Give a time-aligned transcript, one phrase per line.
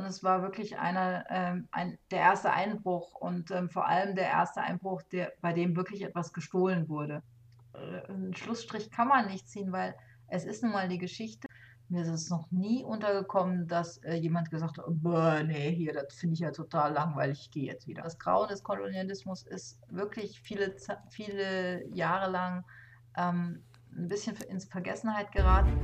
[0.00, 4.28] Und es war wirklich einer, ähm, ein, der erste Einbruch und ähm, vor allem der
[4.28, 7.22] erste Einbruch, der, bei dem wirklich etwas gestohlen wurde.
[7.74, 9.94] Äh, einen Schlussstrich kann man nicht ziehen, weil
[10.28, 11.46] es ist nun mal die Geschichte.
[11.90, 16.14] Mir ist es noch nie untergekommen, dass äh, jemand gesagt hat, Boah, nee, hier, das
[16.14, 18.02] finde ich ja total langweilig, ich gehe jetzt wieder.
[18.02, 20.76] Das Grauen des Kolonialismus ist wirklich viele,
[21.10, 22.64] viele Jahre lang
[23.18, 23.62] ähm,
[23.94, 25.76] ein bisschen ins Vergessenheit geraten.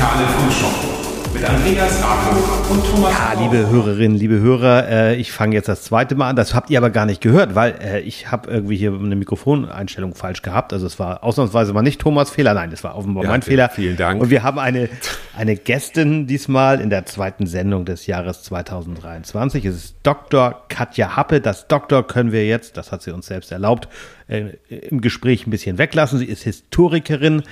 [0.00, 3.12] Digitale Fundshop mit Andreas Rapo und Thomas.
[3.12, 6.36] Ja, liebe Hörerinnen, liebe Hörer, äh, ich fange jetzt das zweite Mal an.
[6.36, 10.14] Das habt ihr aber gar nicht gehört, weil äh, ich habe irgendwie hier eine Mikrofoneinstellung
[10.14, 10.72] falsch gehabt.
[10.72, 13.68] Also es war ausnahmsweise mal nicht Thomas Fehler, nein, es war offenbar ja, mein Fehler.
[13.68, 14.22] Vielen Dank.
[14.22, 14.88] Und wir haben eine,
[15.36, 19.66] eine Gästin diesmal in der zweiten Sendung des Jahres 2023.
[19.66, 20.62] Es ist Dr.
[20.68, 21.42] Katja Happe.
[21.42, 23.86] Das Doktor können wir jetzt, das hat sie uns selbst erlaubt,
[24.28, 26.18] äh, im Gespräch ein bisschen weglassen.
[26.18, 27.42] Sie ist Historikerin,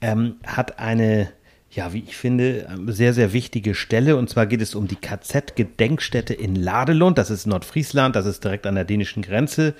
[0.00, 1.28] ähm, hat eine
[1.76, 4.16] ja, wie ich finde, sehr, sehr wichtige Stelle.
[4.16, 7.18] Und zwar geht es um die KZ-Gedenkstätte in Ladelund.
[7.18, 9.74] Das ist Nordfriesland, das ist direkt an der dänischen Grenze.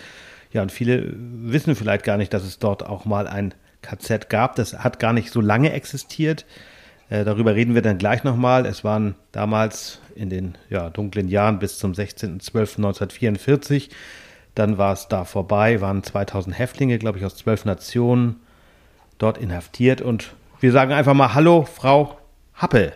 [0.53, 4.57] Ja, und viele wissen vielleicht gar nicht, dass es dort auch mal ein KZ gab.
[4.57, 6.45] Das hat gar nicht so lange existiert.
[7.09, 8.67] Äh, darüber reden wir dann gleich nochmal.
[8.67, 13.89] Es waren damals in den ja, dunklen Jahren bis zum 16.12.1944.
[14.55, 18.37] Dann war es da vorbei, waren 2000 Häftlinge, glaube ich, aus zwölf Nationen
[19.17, 20.35] dort inhaftiert und
[20.67, 22.19] wir sagen einfach mal Hallo, Frau
[22.55, 22.93] Happel.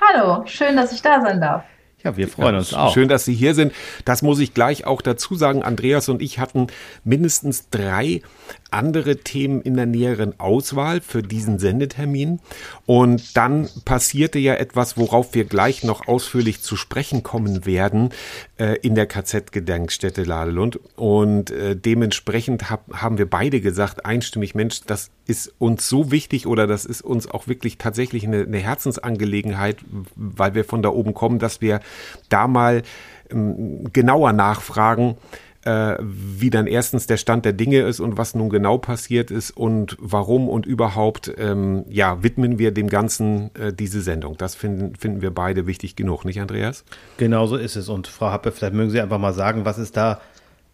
[0.00, 1.64] Hallo, schön, dass ich da sein darf.
[2.04, 2.94] Ja, wir freuen ja, uns auch.
[2.94, 3.72] Schön, dass Sie hier sind.
[4.04, 5.64] Das muss ich gleich auch dazu sagen.
[5.64, 6.68] Andreas und ich hatten
[7.02, 8.22] mindestens drei
[8.70, 12.40] andere Themen in der näheren Auswahl für diesen Sendetermin.
[12.86, 18.10] Und dann passierte ja etwas, worauf wir gleich noch ausführlich zu sprechen kommen werden,
[18.58, 20.78] äh, in der KZ-Gedenkstätte Ladelund.
[20.96, 26.46] Und äh, dementsprechend hab, haben wir beide gesagt, einstimmig, Mensch, das ist uns so wichtig
[26.46, 29.78] oder das ist uns auch wirklich tatsächlich eine, eine Herzensangelegenheit,
[30.14, 31.80] weil wir von da oben kommen, dass wir
[32.28, 32.82] da mal
[33.30, 35.16] ähm, genauer nachfragen,
[35.64, 39.52] äh, wie dann erstens der Stand der Dinge ist und was nun genau passiert ist
[39.52, 44.36] und warum und überhaupt, ähm, ja, widmen wir dem Ganzen äh, diese Sendung.
[44.36, 46.84] Das finden, finden wir beide wichtig genug, nicht Andreas?
[47.16, 47.88] Genau so ist es.
[47.88, 50.20] Und Frau Happe, vielleicht mögen Sie einfach mal sagen, was ist da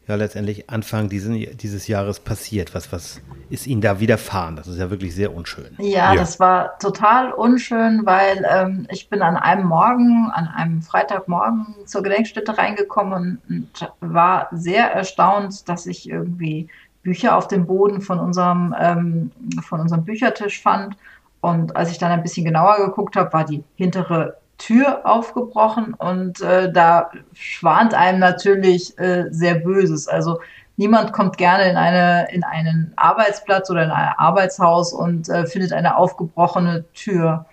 [0.08, 2.74] ja letztendlich Anfang diesen, dieses Jahres passiert?
[2.74, 3.20] Was, was
[3.50, 4.56] ist Ihnen da widerfahren?
[4.56, 5.76] Das ist ja wirklich sehr unschön.
[5.78, 6.14] Ja, ja.
[6.14, 12.02] das war total unschön, weil ähm, ich bin an einem Morgen, an einem Freitagmorgen zur
[12.02, 16.68] Gedenkstätte reingekommen und war sehr erstaunt, dass ich irgendwie
[17.02, 19.30] Bücher auf dem Boden von unserem, ähm,
[19.62, 20.96] von unserem Büchertisch fand.
[21.40, 26.40] Und als ich dann ein bisschen genauer geguckt habe, war die hintere Tür aufgebrochen und
[26.40, 30.08] äh, da schwant einem natürlich äh, sehr Böses.
[30.08, 30.40] Also
[30.76, 35.72] niemand kommt gerne in, eine, in einen Arbeitsplatz oder in ein Arbeitshaus und äh, findet
[35.72, 37.46] eine aufgebrochene Tür.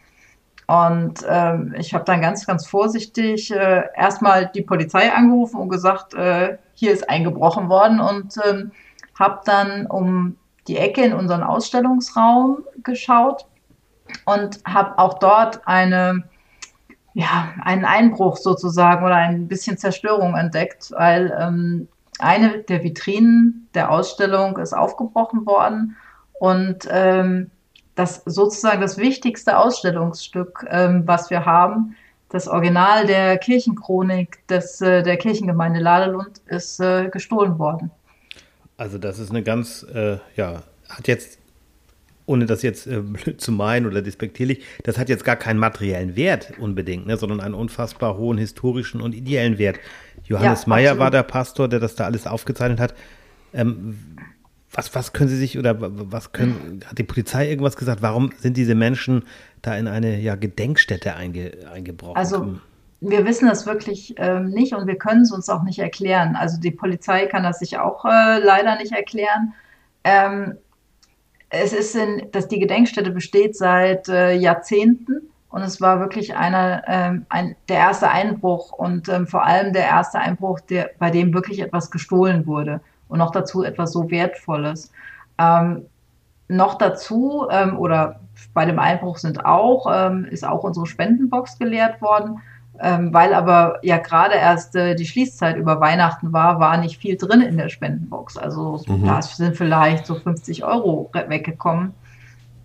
[0.67, 6.15] Und ähm, ich habe dann ganz, ganz vorsichtig äh, erstmal die Polizei angerufen und gesagt,
[6.15, 8.71] äh, hier ist eingebrochen worden und ähm,
[9.17, 10.37] habe dann um
[10.67, 13.45] die Ecke in unseren Ausstellungsraum geschaut
[14.25, 16.23] und habe auch dort eine
[17.15, 21.87] ja, einen Einbruch sozusagen oder ein bisschen Zerstörung entdeckt, weil ähm,
[22.19, 25.95] eine der Vitrinen der Ausstellung ist aufgebrochen worden
[26.39, 27.49] und ähm,
[27.95, 31.95] das sozusagen das wichtigste Ausstellungsstück, ähm, was wir haben,
[32.29, 37.91] das Original der Kirchenchronik des, äh, der Kirchengemeinde Ladelund, ist äh, gestohlen worden.
[38.75, 41.39] Also das ist eine ganz, äh, ja, hat jetzt
[42.25, 46.15] ohne das jetzt äh, blöd zu meinen oder despektierlich, das hat jetzt gar keinen materiellen
[46.15, 49.79] Wert unbedingt, ne, sondern einen unfassbar hohen historischen und ideellen Wert.
[50.25, 52.95] Johannes ja, Meyer war der Pastor, der das da alles aufgezeichnet hat.
[53.53, 53.97] Ähm,
[54.71, 58.01] was, was können Sie sich oder was können, hat die Polizei irgendwas gesagt?
[58.01, 59.23] Warum sind diese Menschen
[59.61, 62.17] da in eine ja, Gedenkstätte einge, eingebrochen?
[62.17, 62.57] Also
[62.99, 66.35] wir wissen das wirklich ähm, nicht und wir können es uns auch nicht erklären.
[66.35, 69.53] Also die Polizei kann das sich auch äh, leider nicht erklären.
[70.03, 70.57] Ähm,
[71.49, 76.83] es ist in, dass die Gedenkstätte besteht seit äh, Jahrzehnten und es war wirklich einer,
[76.87, 81.33] ähm, ein, der erste Einbruch und ähm, vor allem der erste Einbruch, der, bei dem
[81.33, 84.91] wirklich etwas gestohlen wurde und noch dazu etwas so Wertvolles.
[85.37, 85.85] Ähm,
[86.47, 88.19] noch dazu ähm, oder
[88.53, 92.41] bei dem Einbruch sind auch, ähm, ist auch unsere Spendenbox geleert worden
[92.81, 97.17] ähm, weil aber ja gerade erst äh, die Schließzeit über Weihnachten war, war nicht viel
[97.17, 98.37] drin in der Spendenbox.
[98.37, 99.05] Also mhm.
[99.05, 101.93] da sind vielleicht so 50 Euro weggekommen.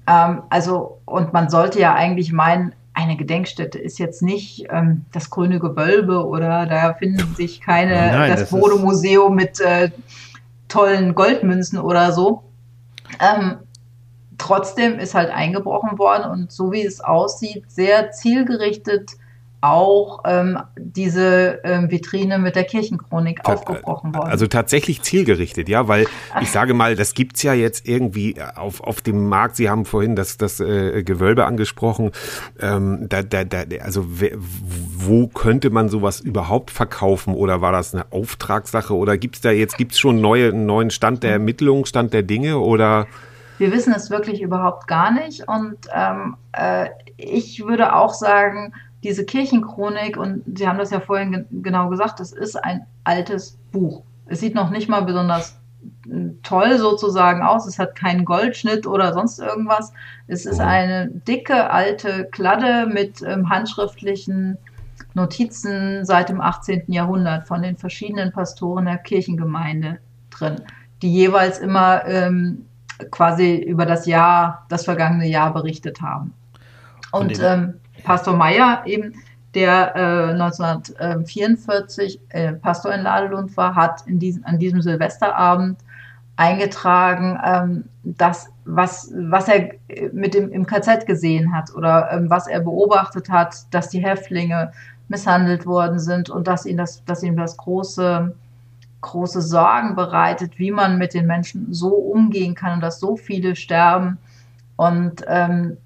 [0.06, 5.30] Ähm, also, und man sollte ja eigentlich meinen, eine Gedenkstätte ist jetzt nicht ähm, das
[5.30, 9.90] grüne Gewölbe oder da finden sich keine, Nein, das, das Bodemuseum mit äh,
[10.68, 12.42] tollen Goldmünzen oder so.
[13.20, 13.58] Ähm,
[14.38, 19.12] trotzdem ist halt eingebrochen worden und so wie es aussieht, sehr zielgerichtet
[19.60, 24.30] auch ähm, diese ähm, Vitrine mit der Kirchenchronik Ta aufgebrochen worden.
[24.30, 26.06] Also tatsächlich zielgerichtet, ja, weil
[26.40, 29.56] ich sage mal, das gibt's ja jetzt irgendwie auf, auf dem Markt.
[29.56, 32.12] Sie haben vorhin das, das äh, Gewölbe angesprochen.
[32.58, 38.10] Ähm, da, da, da, also wo könnte man sowas überhaupt verkaufen oder war das eine
[38.12, 42.22] Auftragssache oder gibt's da jetzt gibt's schon neue, einen neuen Stand der Ermittlungen, Stand der
[42.22, 43.06] Dinge oder?
[43.58, 48.72] Wir wissen es wirklich überhaupt gar nicht und ähm, äh, ich würde auch sagen,
[49.02, 53.58] diese Kirchenchronik, und Sie haben das ja vorhin ge genau gesagt, es ist ein altes
[53.72, 54.02] Buch.
[54.26, 55.58] Es sieht noch nicht mal besonders
[56.04, 57.66] hm, toll sozusagen aus.
[57.66, 59.92] Es hat keinen Goldschnitt oder sonst irgendwas.
[60.26, 60.66] Es ist mhm.
[60.66, 64.58] eine dicke alte Kladde mit ähm, handschriftlichen
[65.14, 66.84] Notizen seit dem 18.
[66.88, 69.98] Jahrhundert von den verschiedenen Pastoren der Kirchengemeinde
[70.30, 70.56] drin,
[71.02, 72.66] die jeweils immer ähm,
[73.10, 76.34] quasi über das Jahr, das vergangene Jahr berichtet haben.
[77.12, 79.14] Und ähm, Pastor Meyer eben,
[79.54, 85.78] der äh, 1944 äh, Pastor in Ladelund war, hat in diesem, an diesem Silvesterabend
[86.36, 89.70] eingetragen, ähm, dass was, was er
[90.12, 94.72] mit dem, im KZ gesehen hat oder ähm, was er beobachtet hat, dass die Häftlinge
[95.08, 98.32] misshandelt worden sind und dass ihm das, dass ihm das große,
[99.00, 103.56] große Sorgen bereitet, wie man mit den Menschen so umgehen kann und dass so viele
[103.56, 104.18] sterben
[104.80, 105.76] und ähm,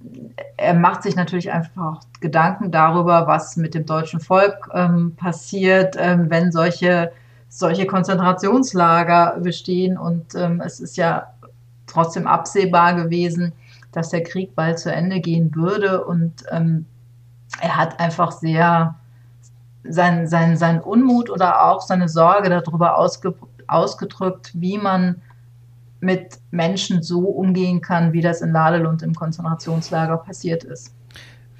[0.56, 6.30] er macht sich natürlich einfach Gedanken darüber, was mit dem deutschen Volk ähm, passiert, ähm,
[6.30, 7.10] wenn solche,
[7.48, 9.98] solche Konzentrationslager bestehen.
[9.98, 11.26] Und ähm, es ist ja
[11.88, 13.52] trotzdem absehbar gewesen,
[13.90, 16.04] dass der Krieg bald zu Ende gehen würde.
[16.04, 16.86] Und ähm,
[17.60, 18.94] er hat einfach sehr
[19.82, 23.34] sein, sein, sein Unmut oder auch seine Sorge darüber ausge,
[23.66, 25.20] ausgedrückt, wie man
[26.04, 30.94] mit Menschen so umgehen kann, wie das in Ladelund im Konzentrationslager passiert ist.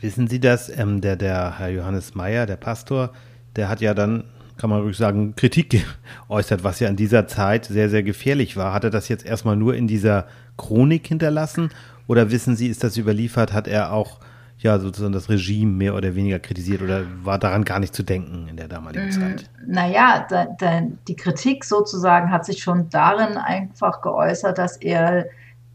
[0.01, 0.69] Wissen Sie das?
[0.69, 3.11] Ähm, der, der Herr Johannes Meyer, der Pastor,
[3.57, 4.25] der hat ja dann,
[4.59, 5.71] kann man ruhig sagen, Kritik
[6.29, 8.73] geäußert, was ja in dieser Zeit sehr, sehr gefährlich war.
[8.73, 10.27] Hat er das jetzt erstmal nur in dieser
[10.57, 11.71] Chronik hinterlassen?
[12.07, 13.53] Oder wissen Sie, ist das überliefert?
[13.53, 14.21] Hat er auch
[14.65, 18.49] ja sozusagen das Regime mehr oder weniger kritisiert oder war daran gar nicht zu denken
[18.49, 19.51] in der damaligen mm, Zeit?
[19.67, 25.27] Naja, da, da, die Kritik sozusagen hat sich schon darin einfach geäußert, dass er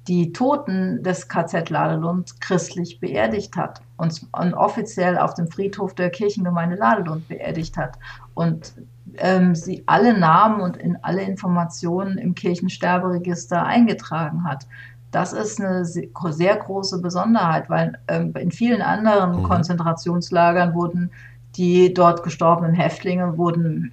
[0.07, 6.09] die Toten des KZ Ladelund christlich beerdigt hat und, und offiziell auf dem Friedhof der
[6.09, 7.99] Kirchengemeinde Ladelund beerdigt hat
[8.33, 8.73] und
[9.17, 14.65] ähm, sie alle Namen und in alle Informationen im Kirchensterberegister eingetragen hat.
[15.11, 19.43] Das ist eine sehr große Besonderheit, weil ähm, in vielen anderen mhm.
[19.43, 21.11] Konzentrationslagern wurden
[21.55, 23.91] die dort gestorbenen Häftlinge wurden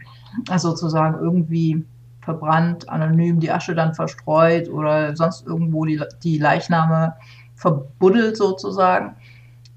[0.51, 1.85] äh, sozusagen irgendwie
[2.21, 7.15] verbrannt, anonym die Asche dann verstreut oder sonst irgendwo die, die Leichname
[7.55, 9.17] verbuddelt sozusagen.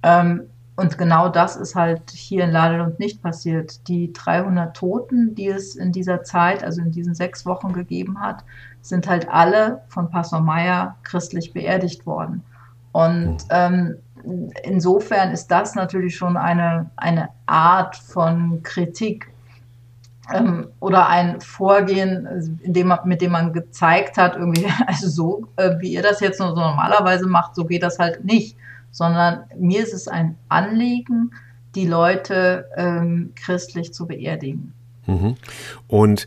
[0.04, 0.44] Ähm,
[0.76, 3.88] und genau das ist halt hier in Ladelund nicht passiert.
[3.88, 8.46] Die 300 Toten, die es in dieser Zeit, also in diesen sechs Wochen gegeben hat,
[8.82, 12.44] sind halt alle von Pastor Meyer christlich beerdigt worden.
[12.92, 13.98] Und ähm,
[14.64, 19.32] insofern ist das natürlich schon eine, eine Art von Kritik
[20.34, 25.48] ähm, oder ein Vorgehen, in dem man, mit dem man gezeigt hat, irgendwie, also so,
[25.56, 28.58] äh, wie ihr das jetzt so normalerweise macht, so geht das halt nicht.
[28.92, 31.32] Sondern mir ist es ein Anliegen,
[31.76, 34.74] die Leute ähm, christlich zu beerdigen.
[35.06, 35.36] Mhm.
[35.88, 36.26] Und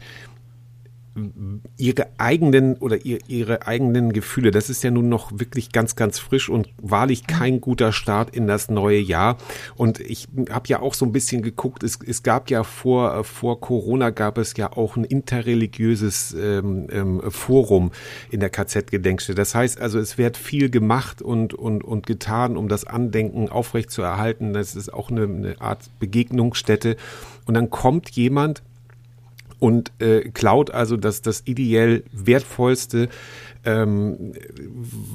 [1.76, 4.50] ihre eigenen oder ihr, ihre eigenen Gefühle.
[4.50, 8.46] Das ist ja nun noch wirklich ganz, ganz frisch und wahrlich kein guter Start in
[8.46, 9.36] das neue Jahr.
[9.76, 13.60] Und ich habe ja auch so ein bisschen geguckt, es, es gab ja vor, vor
[13.60, 17.92] Corona gab es ja auch ein interreligiöses ähm, ähm, Forum
[18.30, 19.36] in der KZ-Gedenkstätte.
[19.36, 24.54] Das heißt also, es wird viel gemacht und, und, und getan, um das Andenken aufrechtzuerhalten.
[24.54, 26.96] Das ist auch eine, eine Art Begegnungsstätte.
[27.44, 28.62] Und dann kommt jemand,
[29.62, 33.08] und äh, klaut also das, das ideell wertvollste.
[33.64, 34.32] Ähm,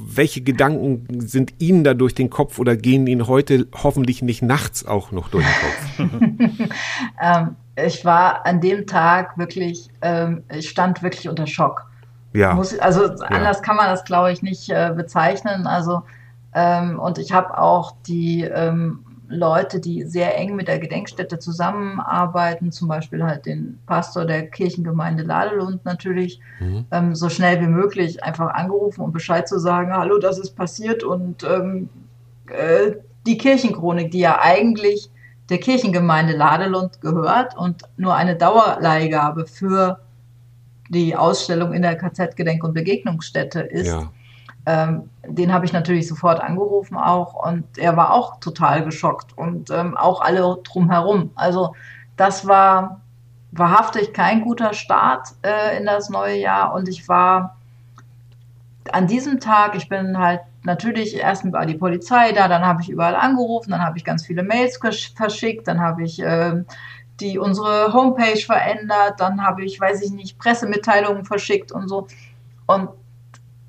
[0.08, 4.86] welche Gedanken sind Ihnen da durch den Kopf oder gehen Ihnen heute hoffentlich nicht nachts
[4.86, 6.70] auch noch durch den Kopf?
[7.22, 11.84] ähm, ich war an dem Tag wirklich, ähm, ich stand wirklich unter Schock.
[12.32, 12.54] Ja.
[12.54, 13.62] Muss, also anders ja.
[13.62, 15.66] kann man das, glaube ich, nicht äh, bezeichnen.
[15.66, 16.04] Also
[16.54, 22.72] ähm, und ich habe auch die ähm, Leute, die sehr eng mit der Gedenkstätte zusammenarbeiten,
[22.72, 26.86] zum Beispiel halt den Pastor der Kirchengemeinde Ladelund natürlich, mhm.
[26.90, 31.02] ähm, so schnell wie möglich einfach angerufen, um Bescheid zu sagen, hallo, das ist passiert
[31.04, 31.90] und ähm,
[32.46, 32.92] äh,
[33.26, 35.10] die Kirchenchronik, die ja eigentlich
[35.50, 40.00] der Kirchengemeinde Ladelund gehört und nur eine Dauerleihgabe für
[40.88, 44.10] die Ausstellung in der KZ-Gedenk- und Begegnungsstätte ist, ja.
[44.68, 49.70] Ähm, den habe ich natürlich sofort angerufen auch und er war auch total geschockt und
[49.70, 51.30] ähm, auch alle drumherum.
[51.36, 51.74] Also
[52.18, 53.00] das war
[53.50, 57.56] wahrhaftig kein guter Start äh, in das neue Jahr und ich war
[58.92, 62.90] an diesem Tag, ich bin halt natürlich erst war die Polizei da, dann habe ich
[62.90, 64.78] überall angerufen, dann habe ich ganz viele Mails
[65.16, 66.62] verschickt, dann habe ich äh,
[67.20, 72.06] die unsere Homepage verändert, dann habe ich, weiß ich nicht, Pressemitteilungen verschickt und so.
[72.66, 72.90] Und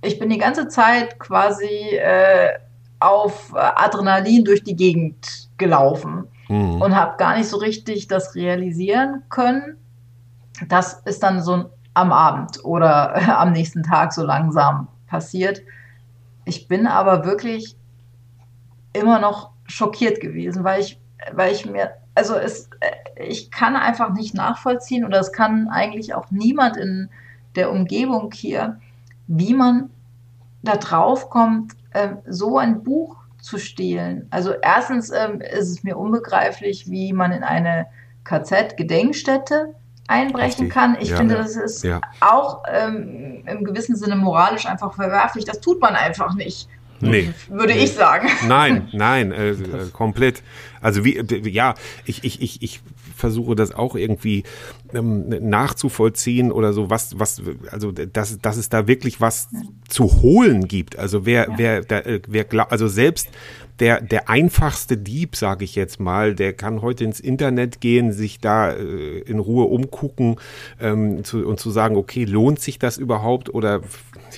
[0.01, 2.58] ich bin die ganze Zeit quasi äh,
[3.00, 6.82] auf Adrenalin durch die Gegend gelaufen mhm.
[6.82, 9.77] und habe gar nicht so richtig das realisieren können.
[10.68, 15.62] Das ist dann so am Abend oder äh, am nächsten Tag so langsam passiert.
[16.46, 17.75] Ich bin aber wirklich
[18.94, 21.00] immer noch schockiert gewesen, weil ich,
[21.34, 26.13] weil ich mir, also es, äh, ich kann einfach nicht nachvollziehen oder es kann eigentlich
[26.13, 27.10] auch niemand in
[27.56, 28.79] der Umgebung hier,
[29.29, 29.89] wie man
[30.63, 34.27] da drauf kommt, ähm, so ein Buch zu stehlen.
[34.31, 37.86] Also erstens ähm, ist es mir unbegreiflich, wie man in eine
[38.25, 39.75] KZ-Gedenkstätte
[40.07, 40.74] einbrechen Richtig.
[40.74, 40.98] kann.
[41.00, 42.01] Ich ja, finde, das ist ja.
[42.19, 45.45] auch ähm, im gewissen Sinne moralisch einfach verwerflich.
[45.45, 46.67] Das tut man einfach nicht.
[47.00, 47.31] Nee.
[47.48, 47.83] Würde nee.
[47.83, 48.27] ich sagen.
[48.48, 50.43] Nein, nein, äh, äh, komplett.
[50.81, 52.81] Also wie, ja, ich, ich, ich, ich
[53.19, 54.43] versuche das auch irgendwie
[54.93, 59.61] ähm, nachzuvollziehen oder so, was, was, also dass, dass es da wirklich was ja.
[59.88, 60.97] zu holen gibt.
[60.97, 61.57] Also wer, ja.
[61.57, 63.29] wer, der, äh, wer glaubt, also selbst
[63.79, 68.39] der, der einfachste Dieb, sage ich jetzt mal, der kann heute ins Internet gehen, sich
[68.39, 70.38] da äh, in Ruhe umgucken
[70.81, 73.81] ähm, zu, und zu sagen, okay, lohnt sich das überhaupt oder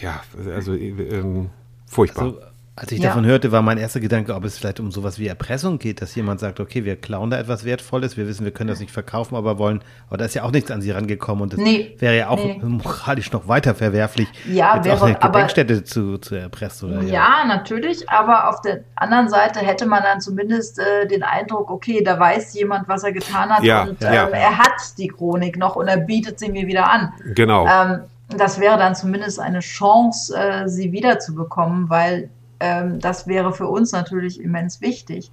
[0.01, 0.21] ja,
[0.53, 1.49] also ähm,
[1.85, 2.25] furchtbar.
[2.25, 3.09] Also, als ich ja.
[3.09, 6.15] davon hörte, war mein erster Gedanke, ob es vielleicht um sowas wie Erpressung geht, dass
[6.15, 9.35] jemand sagt, okay, wir klauen da etwas Wertvolles, wir wissen, wir können das nicht verkaufen,
[9.35, 12.17] aber wollen, aber da ist ja auch nichts an sie rangekommen und das nee, wäre
[12.17, 12.59] ja auch nee.
[12.63, 16.97] moralisch noch weiter verwerflich, ja, jetzt wäre, auch eine Gedenkstätte zu, zu erpressen.
[16.97, 17.13] Oder, ja.
[17.13, 22.01] ja, natürlich, aber auf der anderen Seite hätte man dann zumindest äh, den Eindruck, okay,
[22.01, 24.27] da weiß jemand, was er getan hat ja, und ja.
[24.27, 27.11] Ähm, er hat die Chronik noch und er bietet sie mir wieder an.
[27.35, 27.67] Genau.
[27.67, 32.29] Ähm, das wäre dann zumindest eine Chance, äh, sie wiederzubekommen, weil
[32.61, 35.31] ähm, das wäre für uns natürlich immens wichtig.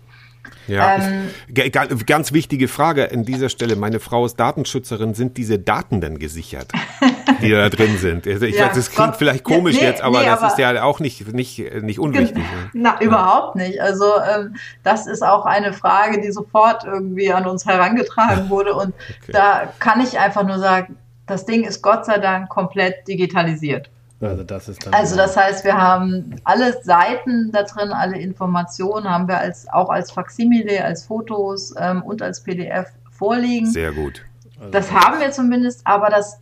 [0.67, 3.77] Ja, ähm, ich, ganz wichtige Frage an dieser Stelle.
[3.77, 5.15] Meine Frau ist Datenschützerin.
[5.15, 6.73] Sind diese Daten denn gesichert,
[7.43, 8.27] die da drin sind?
[8.27, 10.53] Also ich ja, weiß, das klingt Gott, vielleicht komisch nee, jetzt, aber nee, das aber
[10.53, 12.43] ist ja auch nicht, nicht, nicht unwichtig.
[12.73, 13.07] Na, ja.
[13.07, 13.81] überhaupt nicht.
[13.81, 18.75] Also ähm, das ist auch eine Frage, die sofort irgendwie an uns herangetragen wurde.
[18.75, 19.33] Und okay.
[19.33, 23.91] da kann ich einfach nur sagen, das Ding ist Gott sei Dank komplett digitalisiert.
[24.21, 29.09] Also das ist dann Also das heißt, wir haben alle Seiten da drin, alle Informationen
[29.09, 33.71] haben wir als auch als Faximile, als Fotos ähm, und als PDF vorliegen.
[33.71, 34.25] Sehr gut.
[34.59, 36.41] Also das haben wir zumindest, aber das,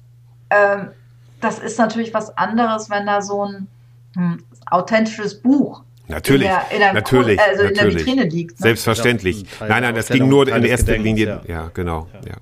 [0.48, 0.88] ähm,
[1.40, 3.66] das ist natürlich was anderes, wenn da so ein
[4.14, 4.38] hm,
[4.70, 7.82] authentisches Buch Natürlich, in der, in der natürlich, also natürlich.
[7.82, 8.60] in der Vitrine liegt.
[8.60, 8.62] Ne?
[8.62, 9.44] Selbstverständlich.
[9.60, 11.40] Nein, nein, das ging nur in erster Linie.
[11.46, 12.06] Ja, ja genau.
[12.12, 12.30] Ja.
[12.30, 12.36] ja.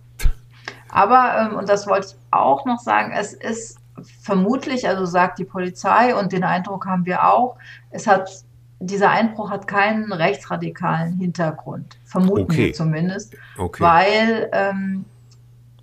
[0.90, 3.78] Aber, ähm, und das wollte ich auch noch sagen, es ist
[4.20, 7.56] vermutlich, also sagt die Polizei und den Eindruck haben wir auch,
[7.90, 8.44] es hat
[8.80, 12.66] dieser Einbruch hat keinen rechtsradikalen Hintergrund, vermuten okay.
[12.66, 13.82] wir zumindest, okay.
[13.82, 15.04] weil ähm,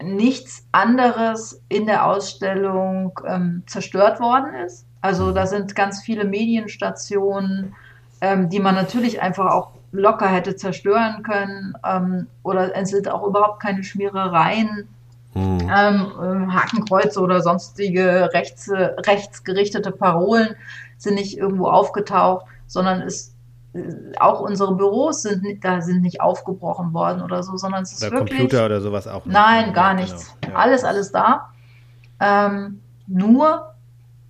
[0.04, 4.86] nichts anderes in der Ausstellung ähm, zerstört worden ist.
[5.02, 5.36] Also mhm.
[5.36, 7.74] da sind ganz viele Medienstationen,
[8.22, 11.76] ähm, die man natürlich einfach auch locker hätte zerstören können.
[11.86, 14.88] Ähm, oder es sind auch überhaupt keine Schmierereien
[15.34, 15.60] Mhm.
[15.74, 20.56] Ähm, ähm, Hakenkreuze oder sonstige rechts, rechtsgerichtete Parolen
[20.98, 23.34] sind nicht irgendwo aufgetaucht, sondern es
[23.74, 23.82] äh,
[24.20, 28.20] auch unsere Büros sind da sind nicht aufgebrochen worden oder so, sondern es ist oder
[28.20, 29.34] wirklich Computer oder sowas auch nicht.
[29.34, 30.02] Nein, gar genau.
[30.02, 30.36] nichts.
[30.42, 30.54] Genau.
[30.54, 30.60] Ja.
[30.60, 31.50] Alles, alles da.
[32.20, 33.74] Ähm, nur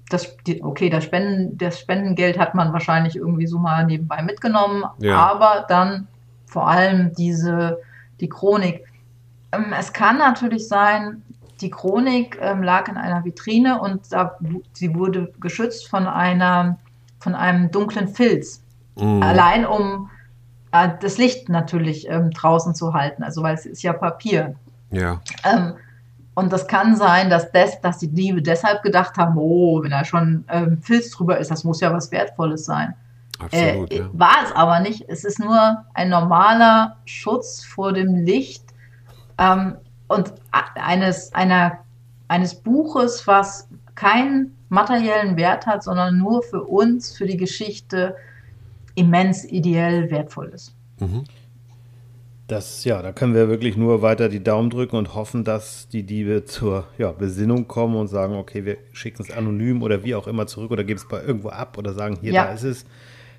[0.10, 5.16] das, okay, das, Spenden, das Spendengeld hat man wahrscheinlich irgendwie so mal nebenbei mitgenommen, ja.
[5.16, 6.08] aber dann
[6.46, 7.80] vor allem diese
[8.20, 8.86] die Chronik.
[9.52, 11.22] Ähm, es kann natürlich sein,
[11.60, 14.38] die Chronik ähm, lag in einer Vitrine und da,
[14.74, 16.78] sie wurde geschützt von einer
[17.20, 18.64] von einem dunklen Filz.
[18.96, 19.22] Mm.
[19.22, 20.10] Allein um
[20.72, 24.56] äh, das Licht natürlich ähm, draußen zu halten, also weil es ist ja Papier.
[24.90, 25.22] Ja.
[25.46, 25.74] Ähm,
[26.34, 30.04] und das kann sein, dass, des, dass die Diebe deshalb gedacht haben, oh, wenn da
[30.06, 32.96] schon ähm, Filz drüber ist, das muss ja was Wertvolles sein.
[33.38, 34.10] Absolut, äh, ja.
[34.14, 35.06] War es aber nicht.
[35.08, 38.64] Es ist nur ein normaler Schutz vor dem Licht
[39.42, 39.76] ähm,
[40.08, 40.34] und
[40.76, 41.80] eines, einer,
[42.28, 48.16] eines Buches, was keinen materiellen Wert hat, sondern nur für uns, für die Geschichte
[48.96, 50.76] immens ideell wertvoll ist.
[51.00, 51.24] Mhm.
[52.48, 56.04] Das, ja, da können wir wirklich nur weiter die Daumen drücken und hoffen, dass die
[56.04, 60.28] Diebe zur ja, Besinnung kommen und sagen, okay, wir schicken es anonym oder wie auch
[60.28, 62.46] immer zurück oder geben es bei irgendwo ab oder sagen, hier, ja.
[62.46, 62.86] da ist es.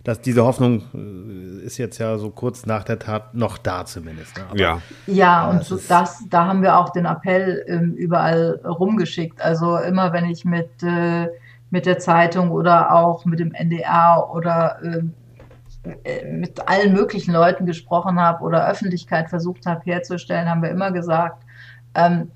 [0.05, 4.37] Dass diese Hoffnung äh, ist jetzt ja so kurz nach der Tat noch da zumindest.
[4.37, 4.61] Ne?
[4.61, 4.83] ja.
[5.07, 9.41] Ja, und so das, da haben wir auch den Appell ähm, überall rumgeschickt.
[9.41, 11.29] Also immer wenn ich mit, äh,
[11.71, 15.15] mit der Zeitung oder auch mit dem NDR oder ähm,
[16.05, 20.93] äh, mit allen möglichen Leuten gesprochen habe oder Öffentlichkeit versucht habe herzustellen, haben wir immer
[20.93, 21.45] gesagt,
[21.95, 22.31] ähm,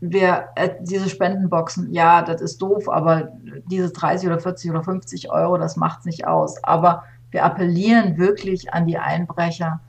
[0.00, 3.32] wir, äh, diese Spendenboxen, ja, das ist doof, aber
[3.66, 6.62] diese 30 oder 40 oder 50 Euro, das macht es nicht aus.
[6.64, 9.80] Aber wir appellieren wirklich an die Einbrecher,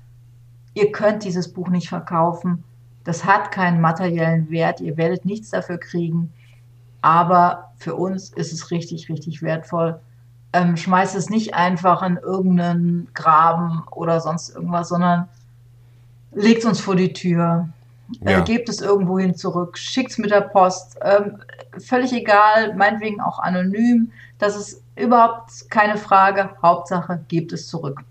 [0.73, 2.63] ihr könnt dieses Buch nicht verkaufen.
[3.03, 6.31] Das hat keinen materiellen Wert, ihr werdet nichts dafür kriegen.
[7.01, 9.99] Aber für uns ist es richtig, richtig wertvoll
[10.53, 15.27] ähm, schmeißt es nicht einfach in irgendeinen Graben oder sonst irgendwas, sondern
[16.31, 17.69] legt es uns vor die Tür.
[18.21, 18.39] Ja.
[18.39, 21.37] Äh, gebt es irgendwo hin zurück, schickt es mit der Post, ähm,
[21.77, 28.01] völlig egal, meinetwegen auch anonym, das ist überhaupt keine Frage, Hauptsache gebt es zurück.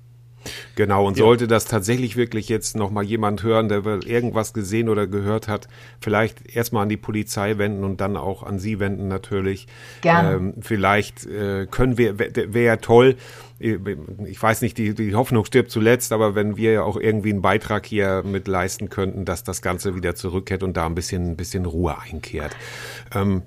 [0.76, 1.24] Genau, und ja.
[1.24, 5.68] sollte das tatsächlich wirklich jetzt nochmal jemand hören, der irgendwas gesehen oder gehört hat,
[6.00, 9.66] vielleicht erstmal an die Polizei wenden und dann auch an Sie wenden natürlich.
[10.00, 10.32] Gerne.
[10.32, 13.16] Ähm, vielleicht äh, können wir, wäre ja toll,
[13.60, 17.42] ich weiß nicht, die, die Hoffnung stirbt zuletzt, aber wenn wir ja auch irgendwie einen
[17.42, 21.36] Beitrag hier mit leisten könnten, dass das Ganze wieder zurückkehrt und da ein bisschen, ein
[21.36, 22.54] bisschen Ruhe einkehrt.
[23.12, 23.42] Ähm,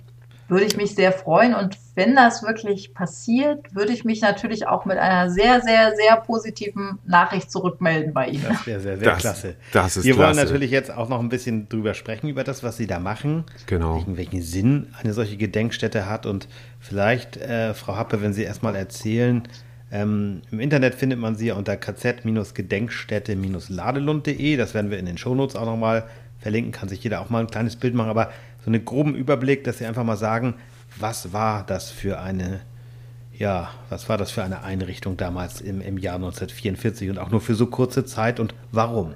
[0.51, 1.55] würde ich mich sehr freuen.
[1.55, 6.17] Und wenn das wirklich passiert, würde ich mich natürlich auch mit einer sehr, sehr, sehr
[6.17, 8.45] positiven Nachricht zurückmelden bei Ihnen.
[8.49, 9.55] Das wäre sehr, sehr das, klasse.
[9.71, 10.35] Das ist Wir klasse.
[10.35, 13.45] wollen natürlich jetzt auch noch ein bisschen drüber sprechen, über das, was Sie da machen.
[13.65, 14.03] Genau.
[14.05, 16.25] Welchen Sinn eine solche Gedenkstätte hat.
[16.25, 16.49] Und
[16.81, 19.47] vielleicht, äh, Frau Happe, wenn Sie erstmal erzählen,
[19.93, 24.55] ähm, Im Internet findet man sie unter kz-gedenkstätte-ladelund.de.
[24.55, 26.05] Das werden wir in den Shownotes auch nochmal
[26.39, 26.71] verlinken.
[26.71, 28.09] Kann sich jeder auch mal ein kleines Bild machen.
[28.09, 28.31] Aber
[28.63, 30.55] so einen groben Überblick, dass Sie einfach mal sagen,
[30.99, 32.61] was war das für eine,
[33.33, 37.41] ja, was war das für eine Einrichtung damals im, im Jahr 1944 und auch nur
[37.41, 39.13] für so kurze Zeit und warum?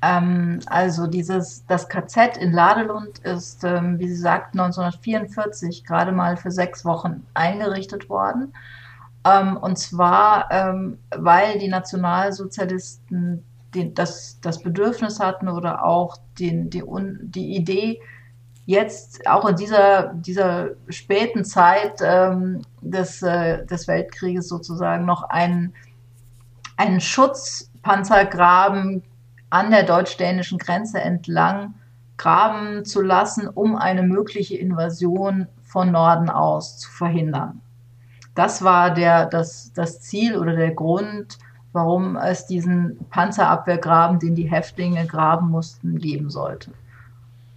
[0.00, 6.36] Ähm, also dieses, das KZ in Ladelund ist, ähm, wie Sie sagten, 1944 gerade mal
[6.36, 8.52] für sechs Wochen eingerichtet worden.
[9.24, 13.42] Ähm, und zwar, ähm, weil die Nationalsozialisten
[13.74, 16.82] die, das, das Bedürfnis hatten oder auch den, die,
[17.22, 18.00] die Idee,
[18.68, 25.72] jetzt auch in dieser, dieser späten Zeit ähm, des, äh, des Weltkrieges sozusagen noch einen,
[26.76, 29.02] einen Schutzpanzergraben
[29.48, 31.72] an der deutsch-dänischen Grenze entlang
[32.18, 37.62] graben zu lassen, um eine mögliche Invasion von Norden aus zu verhindern.
[38.34, 41.38] Das war der, das, das Ziel oder der Grund,
[41.72, 46.72] warum es diesen Panzerabwehrgraben, den die Häftlinge graben mussten, geben sollte.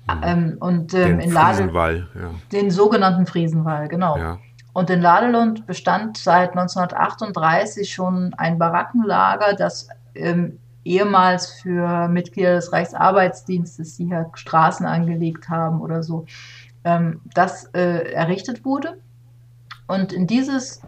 [0.07, 0.21] Mhm.
[0.23, 2.29] Ähm, und ähm, den in Friesenwall, ja.
[2.51, 4.17] Den sogenannten Friesenwall, genau.
[4.17, 4.39] Ja.
[4.73, 12.71] Und in Ladelund bestand seit 1938 schon ein Barackenlager, das ähm, ehemals für Mitglieder des
[12.71, 16.25] Reichsarbeitsdienstes, die hier Straßen angelegt haben oder so,
[16.83, 18.97] ähm, das äh, errichtet wurde.
[19.87, 20.81] Und in dieses,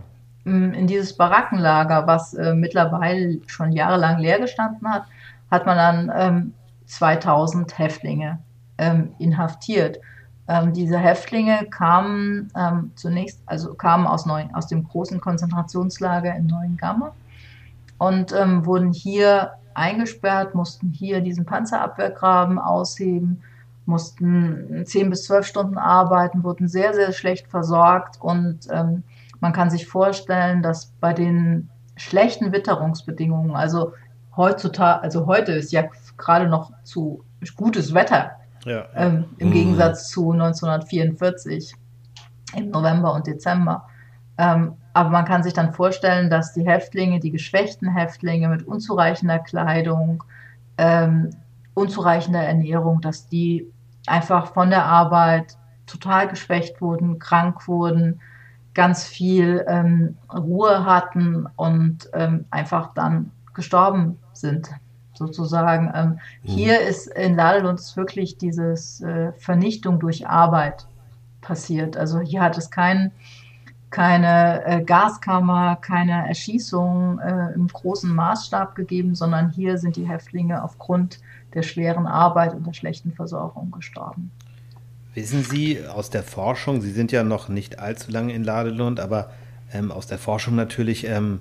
[0.45, 5.04] in dieses Barackenlager, was äh, mittlerweile schon jahrelang leer gestanden hat,
[5.52, 6.54] hat man dann
[6.86, 8.39] 2000 ähm, Häftlinge
[8.77, 9.99] ähm, inhaftiert.
[10.47, 16.47] Ähm, diese Häftlinge kamen ähm, zunächst, also kamen aus, Neuen, aus dem großen Konzentrationslager in
[16.47, 17.12] Neuengamme
[17.97, 23.41] und ähm, wurden hier eingesperrt, mussten hier diesen Panzerabwehrgraben ausheben,
[23.86, 29.03] mussten zehn bis zwölf Stunden arbeiten, wurden sehr, sehr schlecht versorgt und ähm,
[29.39, 33.93] man kann sich vorstellen, dass bei den schlechten Witterungsbedingungen, also
[34.36, 35.83] heutzutage, also heute ist ja
[36.17, 37.23] gerade noch zu
[37.55, 38.31] gutes Wetter
[38.65, 39.54] ja, Ähm, Im mhm.
[39.54, 41.73] Gegensatz zu 1944
[42.56, 43.88] im November und Dezember.
[44.38, 49.39] Ähm, aber man kann sich dann vorstellen, dass die Häftlinge, die geschwächten Häftlinge mit unzureichender
[49.39, 50.23] Kleidung,
[50.78, 51.32] ähm,
[51.73, 53.71] unzureichender Ernährung, dass die
[54.06, 58.21] einfach von der Arbeit total geschwächt wurden, krank wurden,
[58.73, 64.69] ganz viel ähm, Ruhe hatten und ähm, einfach dann gestorben sind
[65.27, 65.91] sozusagen.
[65.93, 66.55] Ähm, mhm.
[66.55, 70.88] Hier ist in Ladelund wirklich dieses äh, Vernichtung durch Arbeit
[71.41, 71.97] passiert.
[71.97, 73.12] Also hier hat es kein,
[73.89, 80.63] keine äh, Gaskammer, keine Erschießung äh, im großen Maßstab gegeben, sondern hier sind die Häftlinge
[80.63, 81.19] aufgrund
[81.53, 84.31] der schweren Arbeit und der schlechten Versorgung gestorben.
[85.13, 89.29] Wissen Sie aus der Forschung, Sie sind ja noch nicht allzu lange in Ladelund, aber
[89.71, 91.39] ähm, aus der Forschung natürlich, ähm,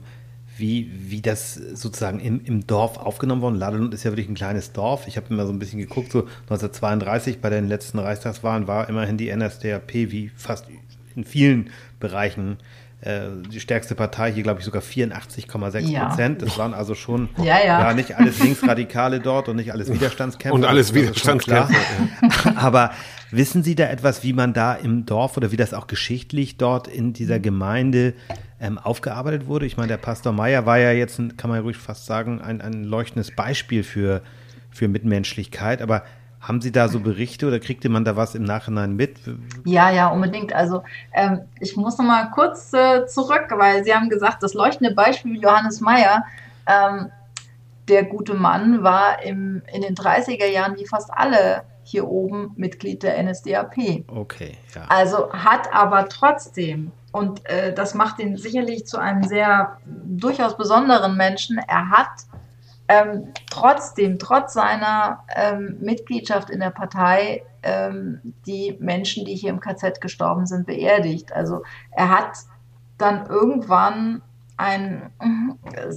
[0.59, 3.57] wie, wie das sozusagen im, im Dorf aufgenommen worden.
[3.57, 5.07] Ladelund ist ja wirklich ein kleines Dorf.
[5.07, 9.17] Ich habe immer so ein bisschen geguckt, so 1932 bei den letzten Reichstagswahlen war immerhin
[9.17, 10.67] die NSDAP wie fast
[11.15, 12.59] in vielen Bereichen
[13.03, 16.07] äh, die stärkste Partei, hier glaube ich sogar 84,6 ja.
[16.07, 16.41] Prozent.
[16.41, 17.81] Das waren also schon ja, ja.
[17.81, 20.55] ja, nicht alles Linksradikale dort und nicht alles Widerstandskämpfer.
[20.55, 21.75] Und alles Widerstandskämpfer.
[22.55, 22.93] Aber
[23.33, 26.87] wissen Sie da etwas, wie man da im Dorf oder wie das auch geschichtlich dort
[26.87, 28.15] in dieser Gemeinde
[28.63, 29.67] ähm, aufgearbeitet wurde?
[29.67, 32.61] Ich meine, der Pastor Meyer war ja jetzt, kann man ja ruhig fast sagen, ein,
[32.61, 34.23] ein leuchtendes Beispiel für,
[34.71, 35.83] für Mitmenschlichkeit.
[35.83, 36.05] Aber
[36.41, 39.19] haben Sie da so Berichte oder kriegte man da was im Nachhinein mit?
[39.65, 40.53] Ja, ja, unbedingt.
[40.55, 44.95] Also ähm, ich muss noch mal kurz äh, zurück, weil Sie haben gesagt, das leuchtende
[44.95, 46.25] Beispiel Johannes Meyer,
[46.67, 47.11] ähm,
[47.89, 53.03] der gute Mann, war im, in den 30er Jahren wie fast alle hier oben Mitglied
[53.03, 54.05] der NSDAP.
[54.07, 54.85] Okay, ja.
[54.89, 61.17] Also hat aber trotzdem und äh, das macht ihn sicherlich zu einem sehr durchaus besonderen
[61.17, 61.59] Menschen.
[61.59, 62.27] Er hat
[62.89, 69.61] ähm, trotzdem, trotz seiner ähm, Mitgliedschaft in der Partei, ähm, die Menschen, die hier im
[69.61, 71.33] KZ gestorben sind, beerdigt.
[71.33, 72.39] Also er hat
[72.99, 74.23] dann irgendwann
[74.57, 75.11] ein,
[75.75, 75.93] äh,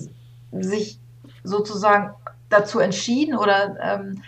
[0.62, 1.00] sich
[1.44, 2.14] sozusagen
[2.50, 4.22] dazu entschieden oder ähm,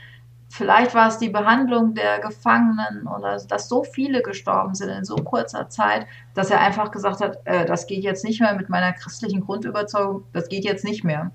[0.57, 5.15] Vielleicht war es die Behandlung der Gefangenen oder dass so viele gestorben sind in so
[5.15, 8.91] kurzer Zeit, dass er einfach gesagt hat, äh, das geht jetzt nicht mehr mit meiner
[8.91, 11.29] christlichen Grundüberzeugung, das geht jetzt nicht mehr.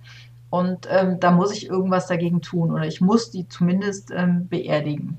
[0.51, 5.19] Und ähm, da muss ich irgendwas dagegen tun oder ich muss die zumindest ähm, beerdigen.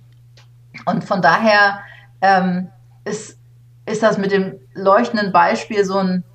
[0.85, 1.79] Und von daher
[2.19, 2.67] ähm,
[3.05, 3.39] ist,
[3.85, 6.25] ist das mit dem leuchtenden Beispiel so ein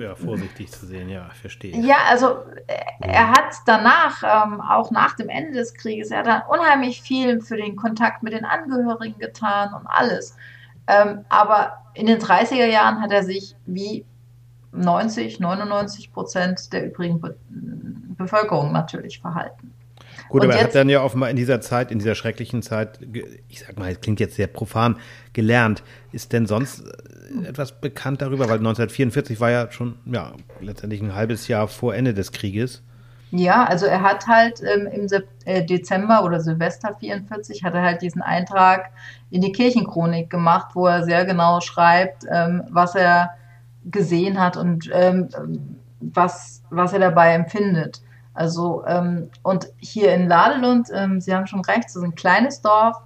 [0.00, 1.76] ja, vorsichtig zu sehen, ja, verstehe.
[1.76, 2.38] Ja, also
[3.00, 7.40] er hat danach, ähm, auch nach dem Ende des Krieges, er hat dann unheimlich viel
[7.40, 10.36] für den Kontakt mit den Angehörigen getan und alles.
[10.86, 14.04] Ähm, aber in den 30er Jahren hat er sich wie
[14.72, 17.36] 90, 99 Prozent der übrigen Be
[18.16, 19.72] Bevölkerung natürlich verhalten.
[20.28, 23.00] Gut, und aber er hat dann ja offenbar in dieser Zeit, in dieser schrecklichen Zeit,
[23.48, 24.96] ich sag mal, es klingt jetzt sehr profan,
[25.32, 25.82] gelernt.
[26.12, 26.92] Ist denn sonst äh,
[27.44, 28.48] etwas bekannt darüber?
[28.48, 32.82] Weil 1944 war ja schon, ja, letztendlich ein halbes Jahr vor Ende des Krieges.
[33.32, 37.82] Ja, also er hat halt ähm, im Sep äh, Dezember oder Silvester 44 hat er
[37.82, 38.90] halt diesen Eintrag
[39.30, 43.30] in die Kirchenchronik gemacht, wo er sehr genau schreibt, ähm, was er
[43.84, 45.28] gesehen hat und ähm,
[46.00, 48.02] was, was er dabei empfindet.
[48.34, 52.62] Also, ähm, und hier in Ladelund, ähm, Sie haben schon recht, es ist ein kleines
[52.62, 52.96] Dorf.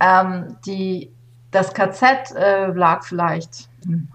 [0.00, 1.12] Ähm, die,
[1.52, 3.68] das KZ äh, lag vielleicht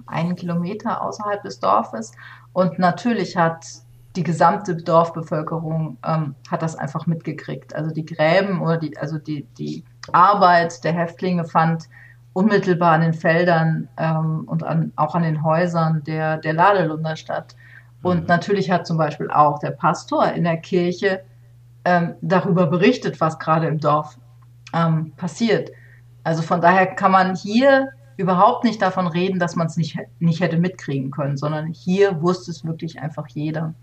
[0.07, 2.11] einen Kilometer außerhalb des Dorfes.
[2.51, 3.65] Und natürlich hat
[4.15, 7.75] die gesamte Dorfbevölkerung ähm, hat das einfach mitgekriegt.
[7.75, 11.87] Also die Gräben oder die, also die, die Arbeit der Häftlinge fand
[12.33, 17.55] unmittelbar an den Feldern ähm, und an, auch an den Häusern der, der Ladelunder statt.
[18.01, 18.27] Und mhm.
[18.27, 21.21] natürlich hat zum Beispiel auch der Pastor in der Kirche
[21.85, 24.17] ähm, darüber berichtet, was gerade im Dorf
[24.73, 25.69] ähm, passiert.
[26.27, 27.87] Also von daher kann man hier
[28.17, 32.51] überhaupt nicht davon reden, dass man es nicht, nicht hätte mitkriegen können, sondern hier wusste
[32.51, 33.73] es wirklich einfach jeder.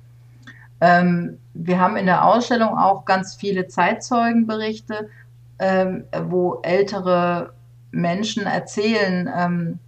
[0.79, 5.09] Ähm, wir haben in der Ausstellung auch ganz viele Zeitzeugenberichte,
[5.59, 7.55] ähm, wo ältere
[7.93, 9.79] Menschen erzählen, ähm,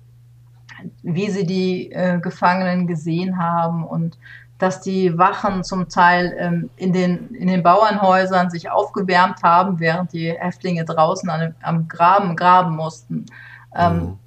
[1.03, 4.16] wie sie die äh, Gefangenen gesehen haben und
[4.59, 10.12] dass die Wachen zum Teil ähm, in, den, in den Bauernhäusern sich aufgewärmt haben, während
[10.12, 13.27] die Häftlinge draußen an, am Graben graben mussten.
[13.75, 14.19] Ähm, mhm.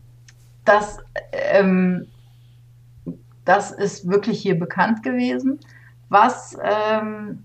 [0.65, 1.00] das,
[1.32, 2.08] ähm,
[3.46, 5.60] das ist wirklich hier bekannt gewesen.
[6.10, 7.44] Was, ähm,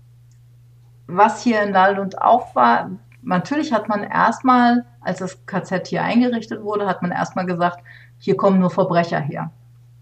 [1.07, 2.91] was hier in Lallund auch war,
[3.23, 7.83] natürlich hat man erstmal, als das KZ hier eingerichtet wurde, hat man erstmal gesagt,
[8.19, 9.51] hier kommen nur Verbrecher her.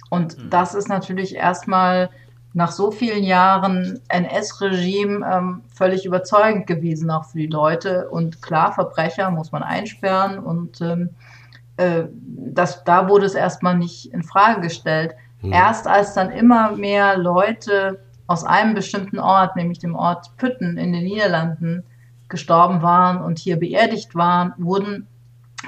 [0.10, 0.50] Und mhm.
[0.50, 2.10] das ist natürlich erstmal
[2.54, 8.10] nach so vielen Jahren NS-Regime ähm, völlig überzeugend gewesen, auch für die Leute.
[8.10, 11.10] Und klar, Verbrecher muss man einsperren und ähm,
[11.78, 15.16] äh, das, da wurde es erstmal nicht in Frage gestellt.
[15.42, 15.52] Mhm.
[15.52, 20.94] Erst als dann immer mehr Leute aus einem bestimmten Ort, nämlich dem Ort Pütten in
[20.94, 21.84] den Niederlanden,
[22.30, 25.08] gestorben waren und hier beerdigt waren, wurden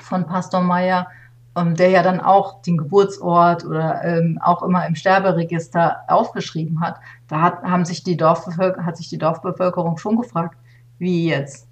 [0.02, 1.08] von Pastor Meyer
[1.56, 6.98] ähm, der ja dann auch den Geburtsort oder ähm, auch immer im Sterberegister aufgeschrieben hat,
[7.28, 10.58] da hat, haben sich die hat sich die Dorfbevölkerung schon gefragt,
[11.00, 11.68] wie jetzt?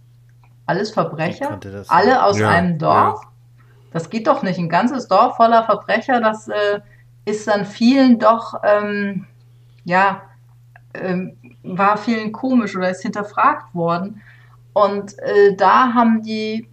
[0.65, 1.59] Alles Verbrecher?
[1.89, 3.21] Alle aus ja, einem Dorf?
[3.23, 3.29] Ja.
[3.91, 4.57] Das geht doch nicht.
[4.57, 6.79] Ein ganzes Dorf voller Verbrecher, das äh,
[7.25, 9.27] ist dann vielen doch, ähm,
[9.83, 10.21] ja,
[10.93, 14.21] ähm, war vielen komisch oder ist hinterfragt worden.
[14.73, 16.67] Und äh, da haben die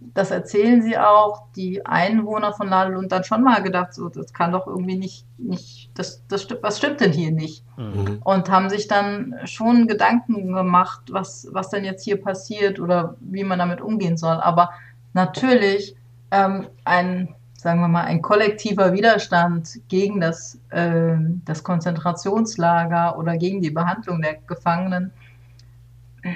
[0.00, 4.52] das erzählen sie auch, die Einwohner von Ladelund dann schon mal gedacht, so, das kann
[4.52, 7.64] doch irgendwie nicht, nicht, das, das was stimmt denn hier nicht?
[7.76, 8.20] Mhm.
[8.24, 13.44] Und haben sich dann schon Gedanken gemacht, was, was denn jetzt hier passiert oder wie
[13.44, 14.36] man damit umgehen soll.
[14.36, 14.70] Aber
[15.12, 15.96] natürlich
[16.30, 23.60] ähm, ein, sagen wir mal, ein kollektiver Widerstand gegen das, äh, das Konzentrationslager oder gegen
[23.60, 25.12] die Behandlung der Gefangenen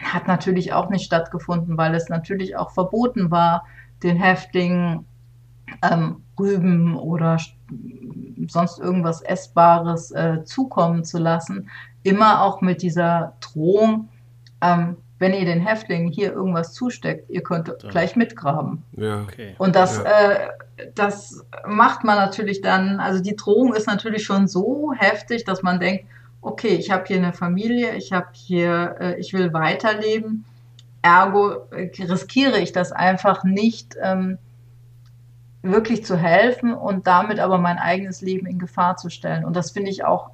[0.03, 3.65] hat natürlich auch nicht stattgefunden, weil es natürlich auch verboten war,
[4.03, 5.07] den Häftlingen
[5.83, 7.39] ähm, Rüben oder
[8.49, 11.71] sonst irgendwas Essbares äh, zukommen zu lassen.
[12.03, 14.09] Immer auch mit dieser Drohung,
[14.63, 17.91] ähm, wenn ihr den Häftlingen hier irgendwas zusteckt, ihr könnt ja.
[17.91, 18.83] gleich mitgraben.
[18.97, 19.23] Ja.
[19.23, 19.55] Okay.
[19.59, 20.05] Und das, ja.
[20.05, 20.49] äh,
[20.95, 25.79] das macht man natürlich dann, also die Drohung ist natürlich schon so heftig, dass man
[25.79, 26.07] denkt,
[26.43, 30.45] okay, ich habe hier eine Familie, ich habe hier, äh, ich will weiterleben,
[31.03, 34.39] ergo äh, riskiere ich das einfach nicht, ähm,
[35.63, 39.45] wirklich zu helfen und damit aber mein eigenes Leben in Gefahr zu stellen.
[39.45, 40.31] Und das finde ich auch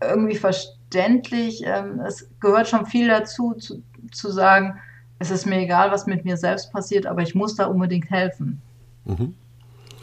[0.00, 1.62] irgendwie verständlich.
[1.64, 4.78] Ähm, es gehört schon viel dazu, zu, zu sagen,
[5.18, 8.60] es ist mir egal, was mit mir selbst passiert, aber ich muss da unbedingt helfen.
[9.04, 9.34] Mhm.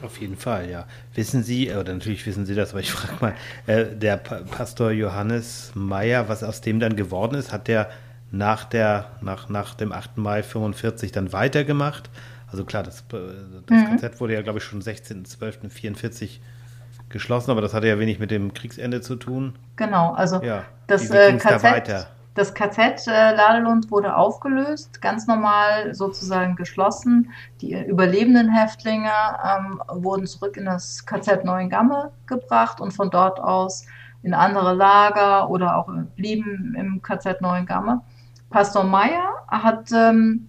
[0.03, 0.85] Auf jeden Fall, ja.
[1.13, 3.33] Wissen Sie, oder natürlich wissen Sie das, aber ich frage mal,
[3.67, 7.89] äh, der pa Pastor Johannes Meyer, was aus dem dann geworden ist, hat der
[8.29, 10.17] nach, der, nach, nach dem 8.
[10.17, 12.09] Mai 45 dann weitergemacht?
[12.51, 13.17] Also klar, das, äh,
[13.65, 13.97] das mhm.
[13.97, 16.39] KZ wurde ja, glaube ich, schon 16.12.44
[17.07, 19.55] geschlossen, aber das hatte ja wenig mit dem Kriegsende zu tun.
[19.77, 25.93] Genau, also ja, das äh, KZ, da das KZ äh, Ladelund wurde aufgelöst, ganz normal
[25.93, 27.31] sozusagen geschlossen.
[27.61, 29.11] Die überlebenden Häftlinge
[29.43, 33.85] ähm, wurden zurück in das KZ Neuengamme gebracht und von dort aus
[34.23, 38.01] in andere Lager oder auch blieben im KZ Neuengamme.
[38.49, 40.47] Pastor Meyer hat ähm,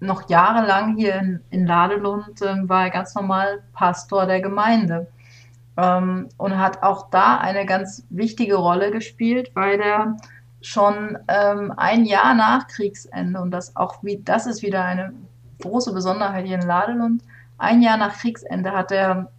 [0.00, 5.08] noch jahrelang hier in, in Ladelund, äh, war er ganz normal Pastor der Gemeinde
[5.76, 10.16] ähm, und hat auch da eine ganz wichtige Rolle gespielt, weil er
[10.62, 15.12] schon ähm, ein Jahr nach Kriegsende, und das auch wie, das ist wieder eine
[15.60, 17.22] große Besonderheit hier in Ladelund,
[17.58, 19.30] ein Jahr nach Kriegsende hat er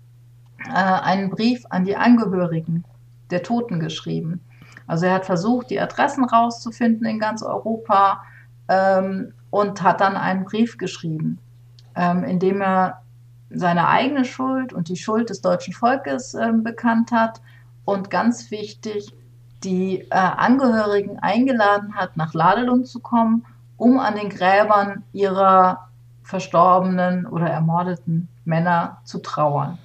[0.66, 2.84] äh, einen Brief an die Angehörigen
[3.30, 4.42] der Toten geschrieben.
[4.88, 8.24] Also er hat versucht, die Adressen rauszufinden in ganz Europa
[8.70, 11.40] ähm, und hat dann einen Brief geschrieben,
[11.96, 13.02] ähm, in dem er
[13.50, 17.42] seine eigene Schuld und die Schuld des deutschen Volkes äh, bekannt hat
[17.86, 19.14] und ganz wichtig,
[19.64, 23.46] die äh, Angehörigen eingeladen hat, nach Ladelund zu kommen,
[23.78, 25.90] um an den Gräbern ihrer
[26.24, 29.78] verstorbenen oder ermordeten Männer zu trauern.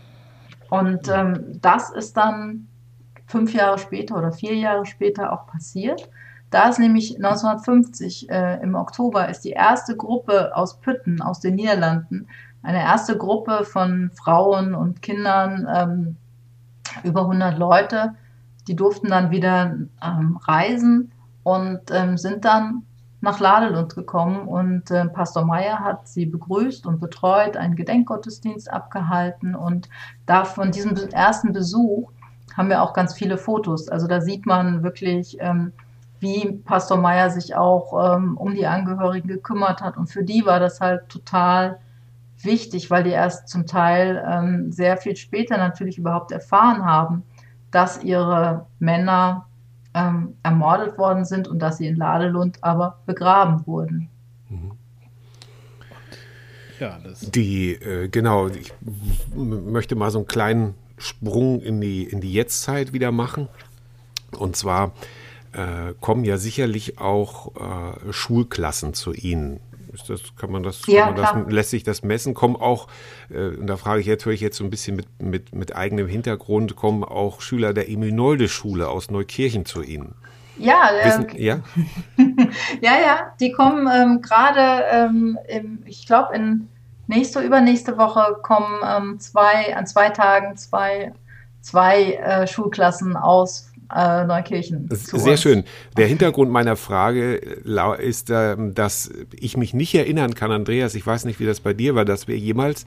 [0.70, 2.68] Und ähm, das ist dann
[3.26, 6.08] fünf Jahre später oder vier Jahre später auch passiert.
[6.50, 11.54] Da ist nämlich 1950 äh, im Oktober ist die erste Gruppe aus Pütten, aus den
[11.54, 12.26] Niederlanden,
[12.62, 16.16] eine erste Gruppe von Frauen und Kindern, ähm,
[17.04, 18.14] über 100 Leute,
[18.68, 22.82] die durften dann wieder ähm, reisen und ähm, sind dann
[23.20, 29.54] nach Ladelund gekommen und äh, Pastor Meyer hat sie begrüßt und betreut, einen Gedenkgottesdienst abgehalten
[29.54, 29.88] und
[30.26, 32.10] da von diesem ersten Besuch
[32.56, 33.88] haben wir auch ganz viele Fotos.
[33.88, 35.72] Also da sieht man wirklich, ähm,
[36.18, 40.58] wie Pastor Meyer sich auch ähm, um die Angehörigen gekümmert hat und für die war
[40.58, 41.78] das halt total
[42.42, 47.22] wichtig, weil die erst zum Teil ähm, sehr viel später natürlich überhaupt erfahren haben,
[47.72, 49.46] dass ihre Männer
[49.94, 54.08] ähm, ermordet worden sind und dass sie in Ladelund aber begraben wurden.
[54.48, 54.72] Mhm.
[56.78, 58.72] Ja, die, äh, genau, ich
[59.34, 63.48] möchte mal so einen kleinen Sprung in die, in die Jetztzeit wieder machen.
[64.36, 64.92] Und zwar
[65.52, 69.60] äh, kommen ja sicherlich auch äh, Schulklassen zu Ihnen
[70.08, 72.34] das, kann man das, ja, man das lässt sich das messen?
[72.34, 72.88] Kommen auch,
[73.30, 75.76] äh, und da frage ich jetzt, höre ich jetzt so ein bisschen mit, mit, mit
[75.76, 80.14] eigenem Hintergrund, kommen auch Schüler der Emil-Nolde-Schule aus Neukirchen zu Ihnen?
[80.58, 81.60] Ja, Wissen, äh, ja?
[82.80, 85.38] ja, ja, die kommen ähm, gerade, ähm,
[85.86, 86.68] ich glaube, in
[87.06, 91.12] nächste, übernächste Woche kommen ähm, zwei, an zwei Tagen zwei,
[91.60, 94.88] zwei äh, Schulklassen aus äh, Neukirchen.
[94.90, 95.64] Sehr schön.
[95.96, 101.24] Der Hintergrund meiner Frage ist, äh, dass ich mich nicht erinnern kann, Andreas, ich weiß
[101.24, 102.86] nicht, wie das bei dir war, dass wir jemals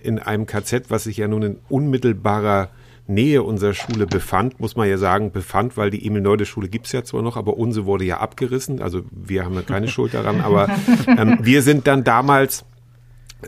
[0.00, 2.68] in einem KZ, was sich ja nun in unmittelbarer
[3.08, 7.04] Nähe unserer Schule befand, muss man ja sagen, befand, weil die Emil-Neude-Schule gibt es ja
[7.04, 8.82] zwar noch, aber unsere wurde ja abgerissen.
[8.82, 10.68] Also wir haben ja keine Schuld daran, aber
[11.06, 12.64] ähm, wir sind dann damals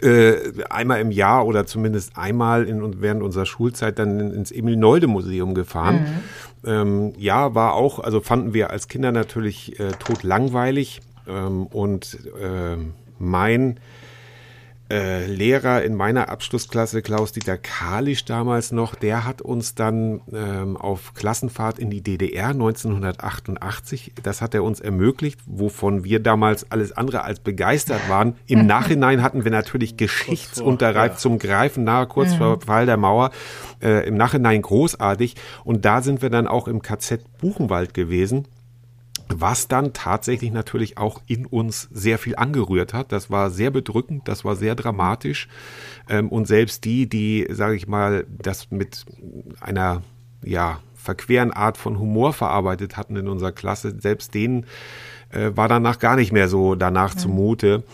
[0.02, 0.36] äh,
[0.70, 6.22] einmal im Jahr oder zumindest einmal in, während unserer Schulzeit dann ins Emil-Nolde-Museum gefahren.
[6.62, 6.68] Mhm.
[6.70, 11.00] Ähm, ja, war auch, also fanden wir als Kinder natürlich äh, tot langweilig.
[11.26, 12.76] Ähm, und äh,
[13.18, 13.80] mein
[14.90, 21.14] äh, Lehrer in meiner Abschlussklasse, Klaus-Dieter Kalisch damals noch, der hat uns dann ähm, auf
[21.14, 27.22] Klassenfahrt in die DDR 1988, das hat er uns ermöglicht, wovon wir damals alles andere
[27.22, 28.36] als begeistert waren.
[28.46, 31.18] Im Nachhinein hatten wir natürlich Geschichtsunterreif ja.
[31.18, 32.38] zum Greifen nahe, kurz mhm.
[32.38, 33.30] vor Fall der Mauer,
[33.82, 35.36] äh, im Nachhinein großartig.
[35.64, 38.46] Und da sind wir dann auch im KZ Buchenwald gewesen
[39.34, 43.12] was dann tatsächlich natürlich auch in uns sehr viel angerührt hat.
[43.12, 45.48] Das war sehr bedrückend, das war sehr dramatisch.
[46.08, 49.04] Ähm, und selbst die, die, sage ich mal, das mit
[49.60, 50.02] einer
[50.44, 54.66] ja, verqueren Art von Humor verarbeitet hatten in unserer Klasse, selbst denen
[55.30, 57.84] äh, war danach gar nicht mehr so danach zumute.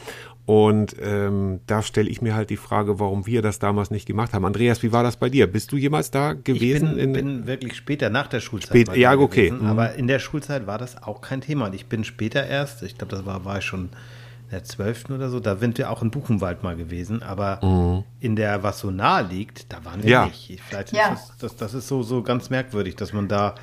[0.46, 4.34] Und ähm, da stelle ich mir halt die Frage, warum wir das damals nicht gemacht
[4.34, 4.44] haben.
[4.44, 5.46] Andreas, wie war das bei dir?
[5.46, 6.90] Bist du jemals da gewesen?
[6.90, 8.88] Ich bin, bin wirklich später nach der Schulzeit.
[8.88, 9.48] Spät, ja, okay.
[9.48, 9.70] Gewesen, mhm.
[9.70, 11.66] Aber in der Schulzeit war das auch kein Thema.
[11.66, 15.10] Und ich bin später erst, ich glaube, das war, war ich schon in der 12.
[15.10, 17.22] oder so, da sind wir auch in Buchenwald mal gewesen.
[17.22, 18.04] Aber mhm.
[18.20, 20.26] in der, was so nahe liegt, da waren wir ja.
[20.26, 20.60] nicht.
[20.68, 21.14] Vielleicht ja.
[21.14, 23.54] ist das, das, das ist so, so ganz merkwürdig, dass man da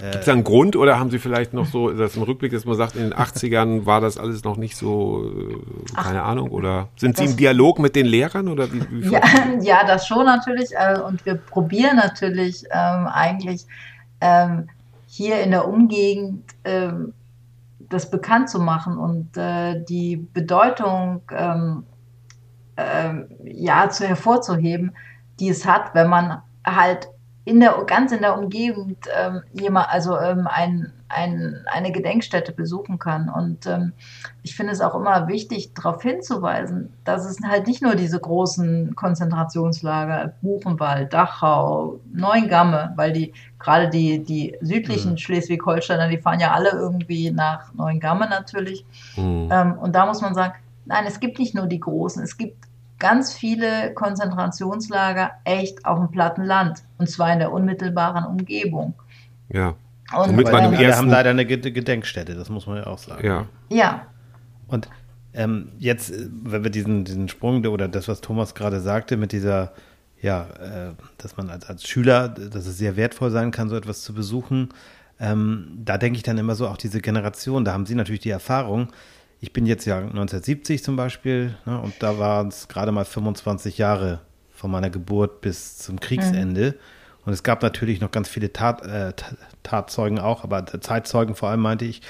[0.00, 2.64] Gibt es da einen Grund oder haben Sie vielleicht noch so, dass im Rückblick, dass
[2.64, 6.50] man sagt, in den 80ern war das alles noch nicht so, äh, keine Ach, Ahnung,
[6.50, 8.82] oder sind Sie im Dialog mit den Lehrern oder wie?
[8.90, 9.20] wie ja,
[9.60, 13.66] ja, das schon natürlich äh, und wir probieren natürlich ähm, eigentlich
[14.20, 14.68] ähm,
[15.06, 17.12] hier in der Umgegend ähm,
[17.88, 21.84] das bekannt zu machen und äh, die Bedeutung ähm,
[22.76, 24.92] äh, ja zu hervorzuheben,
[25.40, 27.08] die es hat, wenn man halt
[27.48, 32.98] in der, ganz in der Umgebung ähm, jemand, also ähm, ein, ein, eine Gedenkstätte besuchen
[32.98, 33.30] kann.
[33.30, 33.94] Und ähm,
[34.42, 38.94] ich finde es auch immer wichtig, darauf hinzuweisen, dass es halt nicht nur diese großen
[38.96, 45.16] Konzentrationslager, Buchenwald, Dachau, Neuengamme, weil die gerade die, die südlichen mhm.
[45.16, 48.84] Schleswig-Holsteiner, die fahren ja alle irgendwie nach Neuengamme natürlich.
[49.16, 49.48] Mhm.
[49.50, 50.52] Ähm, und da muss man sagen,
[50.84, 52.67] nein, es gibt nicht nur die großen, es gibt
[52.98, 58.94] ganz viele Konzentrationslager echt auf dem platten Land und zwar in der unmittelbaren Umgebung.
[59.48, 59.74] Ja.
[60.16, 63.26] Und Womit man im wir haben leider eine Gedenkstätte, das muss man ja auch sagen.
[63.26, 63.46] Ja.
[63.68, 64.06] Ja.
[64.66, 64.88] Und
[65.34, 69.32] ähm, jetzt, äh, wenn wir diesen, diesen Sprung oder das, was Thomas gerade sagte, mit
[69.32, 69.72] dieser,
[70.20, 74.02] ja, äh, dass man als, als Schüler, dass es sehr wertvoll sein kann, so etwas
[74.02, 74.70] zu besuchen,
[75.20, 78.30] ähm, da denke ich dann immer so auch diese Generation, da haben Sie natürlich die
[78.30, 78.88] Erfahrung,
[79.40, 83.78] ich bin jetzt ja 1970 zum Beispiel ne, und da waren es gerade mal 25
[83.78, 84.20] Jahre
[84.50, 86.70] von meiner Geburt bis zum Kriegsende.
[86.70, 86.74] Mhm.
[87.24, 89.12] Und es gab natürlich noch ganz viele Tat, äh,
[89.62, 92.00] Tatzeugen auch, aber Zeitzeugen vor allem meinte ich.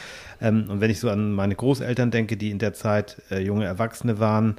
[0.41, 3.65] Ähm, und wenn ich so an meine Großeltern denke, die in der Zeit äh, junge
[3.65, 4.57] Erwachsene waren,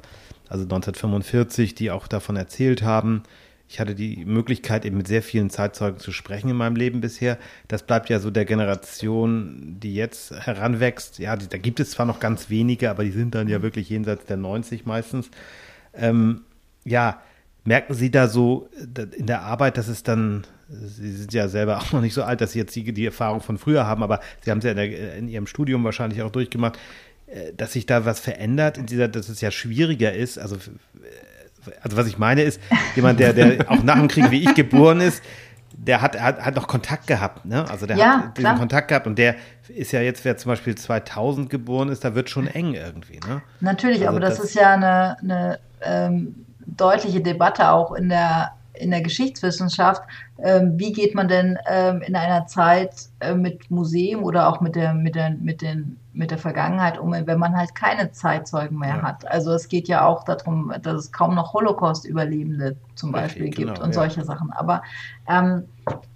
[0.48, 3.22] also 1945, die auch davon erzählt haben,
[3.70, 7.38] ich hatte die Möglichkeit, eben mit sehr vielen Zeitzeugen zu sprechen in meinem Leben bisher.
[7.68, 11.20] Das bleibt ja so der Generation, die jetzt heranwächst.
[11.20, 13.88] Ja, die, da gibt es zwar noch ganz wenige, aber die sind dann ja wirklich
[13.88, 15.30] jenseits der 90 meistens.
[15.94, 16.40] Ähm,
[16.84, 17.22] ja,
[17.64, 18.68] merken Sie da so
[19.16, 22.40] in der Arbeit, dass es dann, Sie sind ja selber auch noch nicht so alt,
[22.40, 24.78] dass Sie jetzt die, die Erfahrung von früher haben, aber Sie haben es ja in,
[24.78, 26.76] der, in Ihrem Studium wahrscheinlich auch durchgemacht,
[27.28, 30.56] äh, dass sich da was verändert, in dieser, dass es ja schwieriger ist, also
[31.82, 32.60] also was ich meine ist,
[32.94, 35.22] jemand, der, der auch nach dem Krieg wie ich geboren ist,
[35.72, 37.64] der hat, hat, hat noch Kontakt gehabt, ne?
[37.70, 38.58] Also der ja, hat diesen klar.
[38.58, 39.36] Kontakt gehabt und der
[39.68, 43.42] ist ja jetzt, wer zum Beispiel 2000 geboren ist, da wird schon eng irgendwie, ne?
[43.60, 48.52] Natürlich, also aber das, das, ist ja eine, eine ähm, deutliche Debatte auch in der
[48.74, 50.02] in der Geschichtswissenschaft,
[50.42, 54.94] wie geht man denn ähm, in einer Zeit äh, mit Museum oder auch mit der,
[54.94, 59.02] mit, der, mit, den, mit der Vergangenheit um, wenn man halt keine Zeitzeugen mehr ja.
[59.02, 59.26] hat.
[59.30, 63.74] Also es geht ja auch darum, dass es kaum noch Holocaust-Überlebende zum Beispiel okay, gibt
[63.74, 64.00] genau, und ja.
[64.00, 64.50] solche Sachen.
[64.52, 64.82] Aber
[65.28, 65.64] ähm,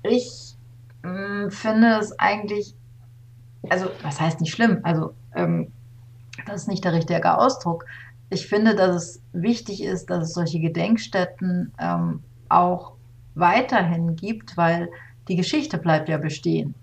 [0.02, 0.56] ich
[1.02, 2.74] mh, mm, finde es eigentlich,
[3.68, 5.70] also was heißt nicht schlimm, also ähm,
[6.46, 7.84] das ist nicht der richtige Ausdruck.
[8.30, 12.93] Ich finde, dass es wichtig ist, dass es solche Gedenkstätten ähm, auch
[13.34, 14.88] weiterhin gibt, weil
[15.28, 16.74] die Geschichte bleibt ja bestehen.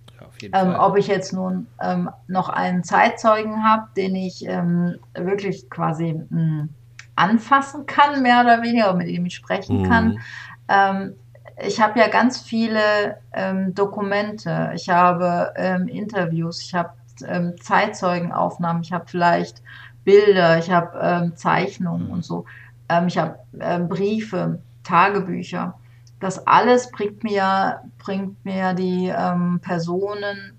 [0.54, 6.14] Ähm, ob ich jetzt nun ähm, noch einen Zeitzeugen habe, den ich ähm, wirklich quasi
[6.14, 6.70] mh, hm,
[7.16, 9.88] anfassen kann, mehr oder weniger, mit dem ich sprechen mhm.
[9.88, 10.20] kann.
[10.68, 11.14] Ähm,
[11.64, 16.94] ich habe ja ganz viele ähm, Dokumente, ich habe ähm, Interviews, ich habe
[17.62, 19.62] Zeitzeugenaufnahmen, ich habe vielleicht
[20.04, 22.14] Bilder, ich habe Zeichnungen mhm.
[22.14, 22.46] und so.
[23.06, 23.38] ich habe
[23.88, 24.60] Briefe.
[24.84, 25.76] Tagebücher.
[26.22, 30.54] Das alles bringt mir, bringt mir die ähm, Personen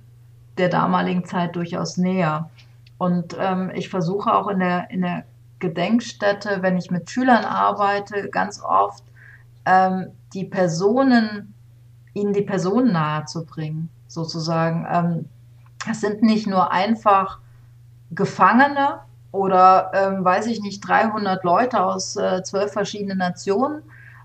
[0.58, 2.50] der damaligen Zeit durchaus näher.
[2.98, 5.24] Und ähm, ich versuche auch in der, in der
[5.60, 9.02] Gedenkstätte, wenn ich mit Schülern arbeite, ganz oft
[9.64, 11.54] ähm, die Personen,
[12.12, 14.86] ihnen die Personen nahe zu bringen, sozusagen.
[14.90, 15.28] Ähm,
[15.90, 17.38] es sind nicht nur einfach
[18.10, 19.00] Gefangene,
[19.32, 23.82] oder, ähm, weiß ich nicht, 300 Leute aus äh, zwölf verschiedenen Nationen,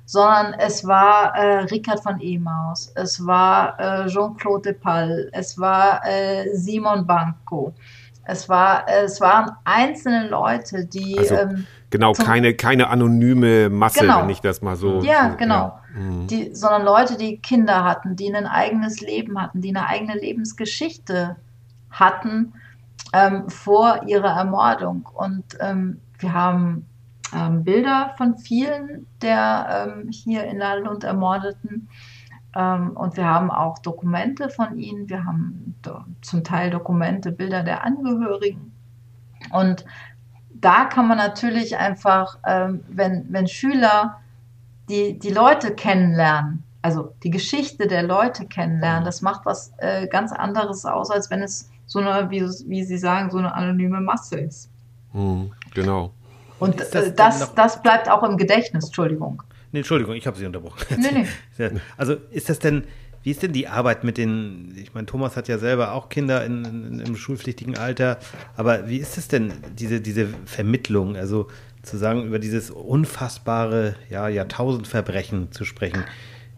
[0.07, 6.47] sondern es war äh, Richard von Emaus, es war äh, Jean-Claude Pall, es war äh,
[6.53, 7.73] Simon Banco,
[8.23, 11.17] es, war, es waren einzelne Leute, die.
[11.19, 14.21] Also, ähm, genau, keine, keine anonyme Masse, genau.
[14.21, 15.01] wenn ich das mal so.
[15.01, 15.77] Ja, genau.
[15.93, 16.01] Ja.
[16.01, 16.27] Mhm.
[16.27, 21.35] Die, sondern Leute, die Kinder hatten, die ein eigenes Leben hatten, die eine eigene Lebensgeschichte
[21.91, 22.53] hatten
[23.11, 25.07] ähm, vor ihrer Ermordung.
[25.13, 26.85] Und ähm, wir haben
[27.33, 31.89] ähm, Bilder von vielen der ähm, hier in Lalund Ermordeten.
[32.55, 35.09] Ähm, und wir haben auch Dokumente von ihnen.
[35.09, 35.75] Wir haben
[36.21, 38.71] zum Teil Dokumente, Bilder der Angehörigen.
[39.51, 39.85] Und
[40.53, 44.17] da kann man natürlich einfach, ähm, wenn, wenn Schüler
[44.89, 50.31] die, die Leute kennenlernen, also die Geschichte der Leute kennenlernen, das macht was äh, ganz
[50.31, 54.39] anderes aus, als wenn es so eine, wie, wie Sie sagen, so eine anonyme Masse
[54.39, 54.69] ist.
[55.13, 56.11] Mhm, genau.
[56.59, 59.43] Und das, äh, das, das, bleibt auch im Gedächtnis, Entschuldigung.
[59.71, 60.79] Nee, Entschuldigung, ich habe Sie unterbrochen.
[60.97, 61.25] Nee,
[61.57, 61.69] nee.
[61.97, 62.83] Also ist das denn,
[63.23, 66.45] wie ist denn die Arbeit mit den, ich meine, Thomas hat ja selber auch Kinder
[66.45, 68.19] in, in, im schulpflichtigen Alter,
[68.55, 71.47] aber wie ist es denn, diese, diese Vermittlung, also
[71.83, 76.05] zu sagen, über dieses unfassbare ja, Jahrtausendverbrechen zu sprechen?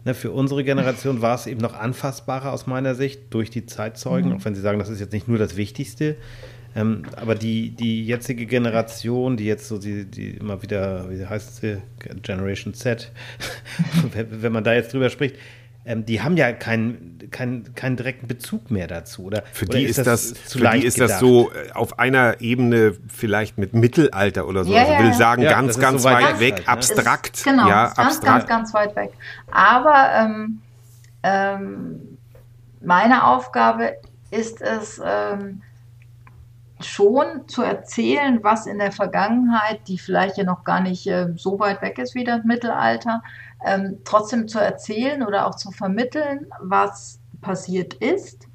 [0.04, 4.30] Ne, für unsere Generation war es eben noch anfassbarer aus meiner Sicht durch die Zeitzeugen,
[4.30, 4.36] mhm.
[4.36, 6.16] auch wenn Sie sagen, das ist jetzt nicht nur das Wichtigste.
[6.76, 11.56] Ähm, aber die, die jetzige Generation, die jetzt so die, die immer wieder, wie heißt
[11.56, 11.82] sie,
[12.22, 13.10] Generation Z,
[14.12, 15.36] wenn man da jetzt drüber spricht,
[15.84, 19.24] ähm, die haben ja keinen, keinen, keinen direkten Bezug mehr dazu.
[19.24, 21.10] Oder, für die ist, ist das, das für die ist gedacht?
[21.10, 24.72] das so äh, auf einer Ebene vielleicht mit Mittelalter oder so.
[24.72, 26.68] Ja, also will sagen, ja, ganz, ganz so weit, weit, weg, halt, ne?
[26.68, 27.36] abstrakt.
[27.38, 28.48] Ist, genau, ja, ganz, abstrakt.
[28.48, 29.10] ganz, ganz weit weg.
[29.50, 30.60] Aber ähm,
[31.22, 32.18] ähm,
[32.82, 33.96] meine Aufgabe
[34.30, 35.62] ist es, ähm,
[36.86, 41.58] schon zu erzählen, was in der Vergangenheit, die vielleicht ja noch gar nicht äh, so
[41.58, 43.22] weit weg ist wie das Mittelalter,
[43.64, 48.48] ähm, trotzdem zu erzählen oder auch zu vermitteln, was passiert ist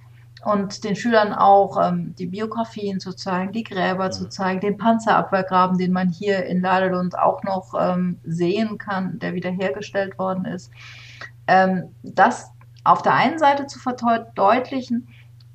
[0.46, 5.78] und den Schülern auch ähm, die Biografien zu zeigen, die Gräber zu zeigen, den Panzerabwehrgraben,
[5.78, 10.72] den man hier in Ladelund auch noch ähm, sehen kann, der wiederhergestellt worden ist.
[11.48, 12.52] Ähm, das
[12.84, 15.08] auf der einen Seite zu verdeutlichen,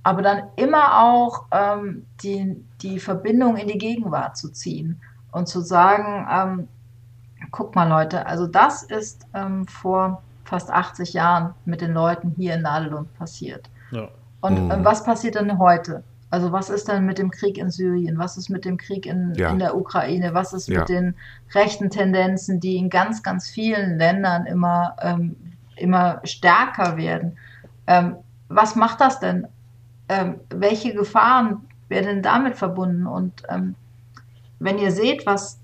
[0.02, 5.00] aber dann immer auch ähm, die, die Verbindung in die Gegenwart zu ziehen
[5.32, 6.68] und zu sagen, ähm,
[7.50, 12.54] guck mal Leute, also das ist ähm, vor fast 80 Jahren mit den Leuten hier
[12.54, 13.68] in Nadelund passiert.
[13.90, 14.08] Ja.
[14.40, 14.84] Und mhm.
[14.84, 16.02] was passiert denn heute?
[16.30, 18.18] Also was ist denn mit dem Krieg in Syrien?
[18.18, 19.50] Was ist mit dem Krieg in, ja.
[19.50, 20.32] in der Ukraine?
[20.32, 20.80] Was ist ja.
[20.80, 21.14] mit den
[21.54, 25.36] rechten Tendenzen, die in ganz, ganz vielen Ländern immer, ähm,
[25.76, 27.36] immer stärker werden?
[27.86, 28.16] Ähm,
[28.48, 29.46] was macht das denn?
[30.10, 33.06] Ähm, welche Gefahren werden damit verbunden?
[33.06, 33.76] Und ähm,
[34.58, 35.60] wenn ihr seht, was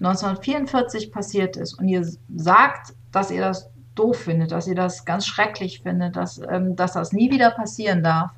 [0.00, 2.04] 1944 passiert ist und ihr
[2.34, 6.94] sagt, dass ihr das doof findet, dass ihr das ganz schrecklich findet, dass, ähm, dass
[6.94, 8.32] das nie wieder passieren darf.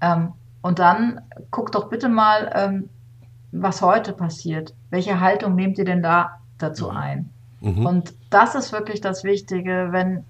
[0.00, 1.20] Ähm, und dann
[1.52, 2.88] guckt doch bitte mal, ähm,
[3.52, 4.74] was heute passiert.
[4.90, 7.30] Welche Haltung nehmt ihr denn da dazu ein?
[7.60, 7.86] Mhm.
[7.86, 10.24] Und das ist wirklich das Wichtige, wenn,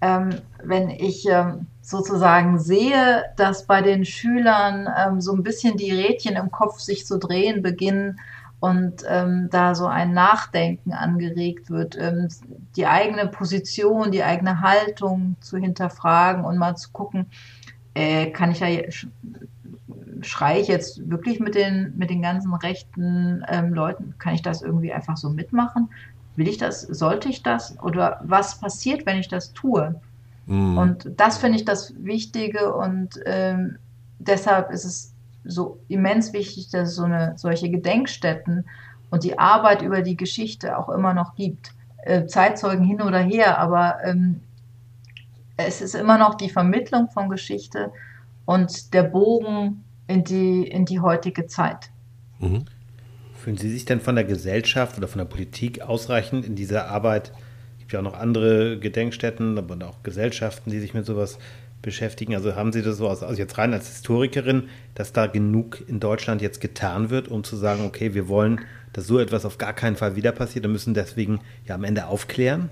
[0.00, 0.30] ähm,
[0.64, 1.28] wenn ich
[1.88, 7.06] sozusagen sehe, dass bei den Schülern ähm, so ein bisschen die Rädchen im Kopf sich
[7.06, 8.18] zu drehen beginnen,
[8.60, 12.28] und ähm, da so ein Nachdenken angeregt wird, ähm,
[12.74, 17.26] die eigene Position, die eigene Haltung zu hinterfragen und mal zu gucken,
[17.94, 18.68] äh, kann ich ja
[20.20, 24.62] schreie ich jetzt wirklich mit den mit den ganzen rechten ähm, Leuten, kann ich das
[24.62, 25.88] irgendwie einfach so mitmachen?
[26.34, 26.82] Will ich das?
[26.82, 27.78] Sollte ich das?
[27.80, 30.00] Oder was passiert, wenn ich das tue?
[30.48, 30.78] Mhm.
[30.78, 33.78] Und das finde ich das Wichtige und ähm,
[34.18, 38.64] deshalb ist es so immens wichtig, dass es so eine, solche Gedenkstätten
[39.10, 41.72] und die Arbeit über die Geschichte auch immer noch gibt.
[42.02, 44.40] Äh, Zeitzeugen hin oder her, aber ähm,
[45.58, 47.92] es ist immer noch die Vermittlung von Geschichte
[48.46, 51.90] und der Bogen in die, in die heutige Zeit.
[52.38, 52.64] Mhm.
[53.34, 57.32] Fühlen Sie sich denn von der Gesellschaft oder von der Politik ausreichend in dieser Arbeit?
[57.88, 61.38] Es gibt ja auch noch andere Gedenkstätten, aber auch Gesellschaften, die sich mit sowas
[61.80, 62.34] beschäftigen?
[62.34, 65.98] Also haben Sie das so aus, also jetzt rein als Historikerin, dass da genug in
[65.98, 68.60] Deutschland jetzt getan wird, um zu sagen, okay, wir wollen,
[68.92, 72.08] dass so etwas auf gar keinen Fall wieder passiert und müssen deswegen ja am Ende
[72.08, 72.68] aufklären?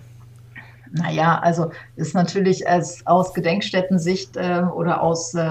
[0.92, 5.48] Naja, also ist natürlich als, aus Gedenkstätten-Sicht äh, oder aus äh,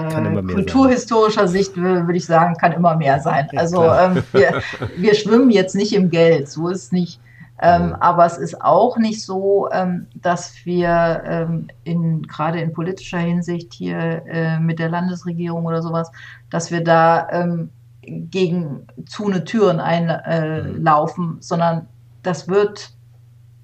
[0.52, 1.56] kulturhistorischer sein.
[1.56, 3.48] Sicht würde ich sagen, kann immer mehr sein.
[3.56, 4.62] Also ähm, wir,
[4.96, 7.20] wir schwimmen jetzt nicht im Geld, so ist es nicht.
[7.62, 13.18] Ähm, aber es ist auch nicht so, ähm, dass wir ähm, in, gerade in politischer
[13.18, 16.10] Hinsicht hier äh, mit der Landesregierung oder sowas,
[16.50, 17.70] dass wir da ähm,
[18.02, 21.88] gegen zu eine Türen einlaufen, äh, sondern
[22.22, 22.90] das wird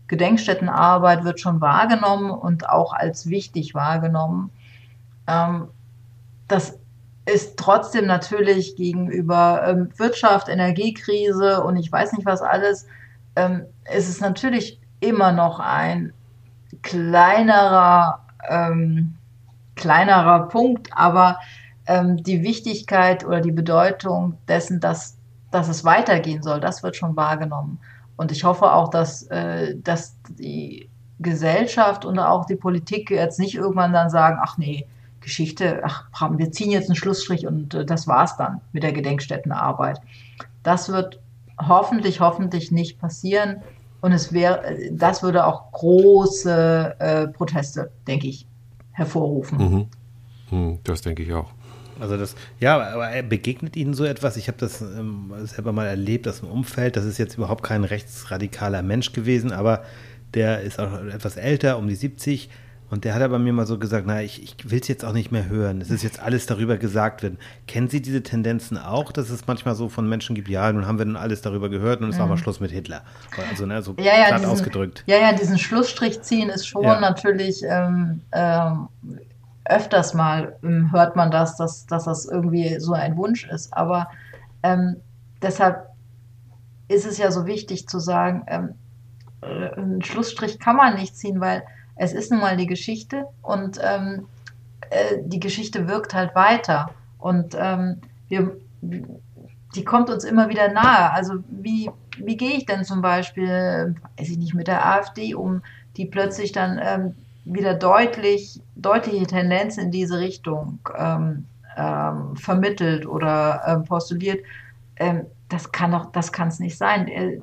[0.09, 4.51] Gedenkstättenarbeit wird schon wahrgenommen und auch als wichtig wahrgenommen.
[5.26, 5.68] Ähm,
[6.49, 6.78] das
[7.24, 12.86] ist trotzdem natürlich gegenüber ähm, Wirtschaft, Energiekrise und ich weiß nicht was alles,
[13.37, 13.62] ähm,
[13.95, 16.12] ist es natürlich immer noch ein
[16.83, 19.14] kleinerer, ähm,
[19.74, 21.39] kleinerer Punkt, aber
[21.87, 25.16] ähm, die Wichtigkeit oder die Bedeutung dessen, dass,
[25.51, 27.78] dass es weitergehen soll, das wird schon wahrgenommen.
[28.16, 33.55] Und ich hoffe auch, dass, äh, dass die Gesellschaft und auch die Politik jetzt nicht
[33.55, 34.87] irgendwann dann sagen, ach nee,
[35.20, 36.07] Geschichte, ach,
[36.37, 40.01] wir ziehen jetzt einen Schlussstrich und äh, das war's dann mit der Gedenkstättenarbeit.
[40.62, 41.20] Das wird
[41.68, 43.62] hoffentlich, hoffentlich nicht passieren.
[44.00, 48.46] Und es wäre, das würde auch große äh, Proteste, denke ich,
[48.90, 49.58] hervorrufen.
[49.58, 49.86] Mhm.
[50.50, 51.50] Mhm, das denke ich auch.
[52.00, 54.36] Also das, ja, aber begegnet Ihnen so etwas?
[54.36, 56.96] Ich habe das ähm, selber mal erlebt aus dem Umfeld.
[56.96, 59.82] Das ist jetzt überhaupt kein rechtsradikaler Mensch gewesen, aber
[60.34, 62.48] der ist auch etwas älter, um die 70
[62.93, 65.14] und der hat aber mir mal so gesagt, na, ich, ich will es jetzt auch
[65.14, 65.80] nicht mehr hören.
[65.80, 67.38] Es ist jetzt alles darüber gesagt werden.
[67.66, 70.99] Kennen Sie diese Tendenzen auch, dass es manchmal so von Menschen gibt, ja, nun haben
[70.99, 72.20] wir dann alles darüber gehört und es mhm.
[72.20, 73.01] war mal Schluss mit Hitler.
[73.49, 75.05] Also, ne, so ja, ja, diesen, ausgedrückt.
[75.07, 77.01] Ja, ja, diesen Schlussstrich ziehen ist schon ja.
[77.01, 78.88] natürlich ähm, ähm,
[79.64, 83.72] öfters mal ähm, hört man das, dass, dass das irgendwie so ein Wunsch ist.
[83.72, 84.11] Aber
[84.62, 84.97] ähm,
[85.40, 85.86] deshalb
[86.88, 88.74] ist es ja so wichtig zu sagen, ähm,
[89.40, 91.62] äh, einen Schlussstrich kann man nicht ziehen, weil
[92.03, 94.26] es ist nun mal die Geschichte und ähm,
[94.90, 96.90] äh, die Geschichte wirkt halt weiter.
[97.18, 101.12] Und ähm, wir, die kommt uns immer wieder nahe.
[101.12, 101.88] Also wie,
[102.18, 105.62] wie gehe ich denn zum Beispiel, weiß ich nicht, mit der AfD um,
[105.96, 111.46] die plötzlich dann ähm, wieder deutlich, deutliche Tendenzen in diese Richtung ähm,
[111.76, 114.44] ähm, vermittelt oder ähm, postuliert.
[114.96, 117.07] Ähm, das kann doch, das kann es nicht sein.
[117.07, 117.38] Äh,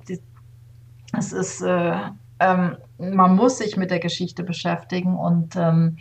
[1.18, 1.96] es ist äh,
[2.40, 5.98] ähm, man muss sich mit der Geschichte beschäftigen und ähm,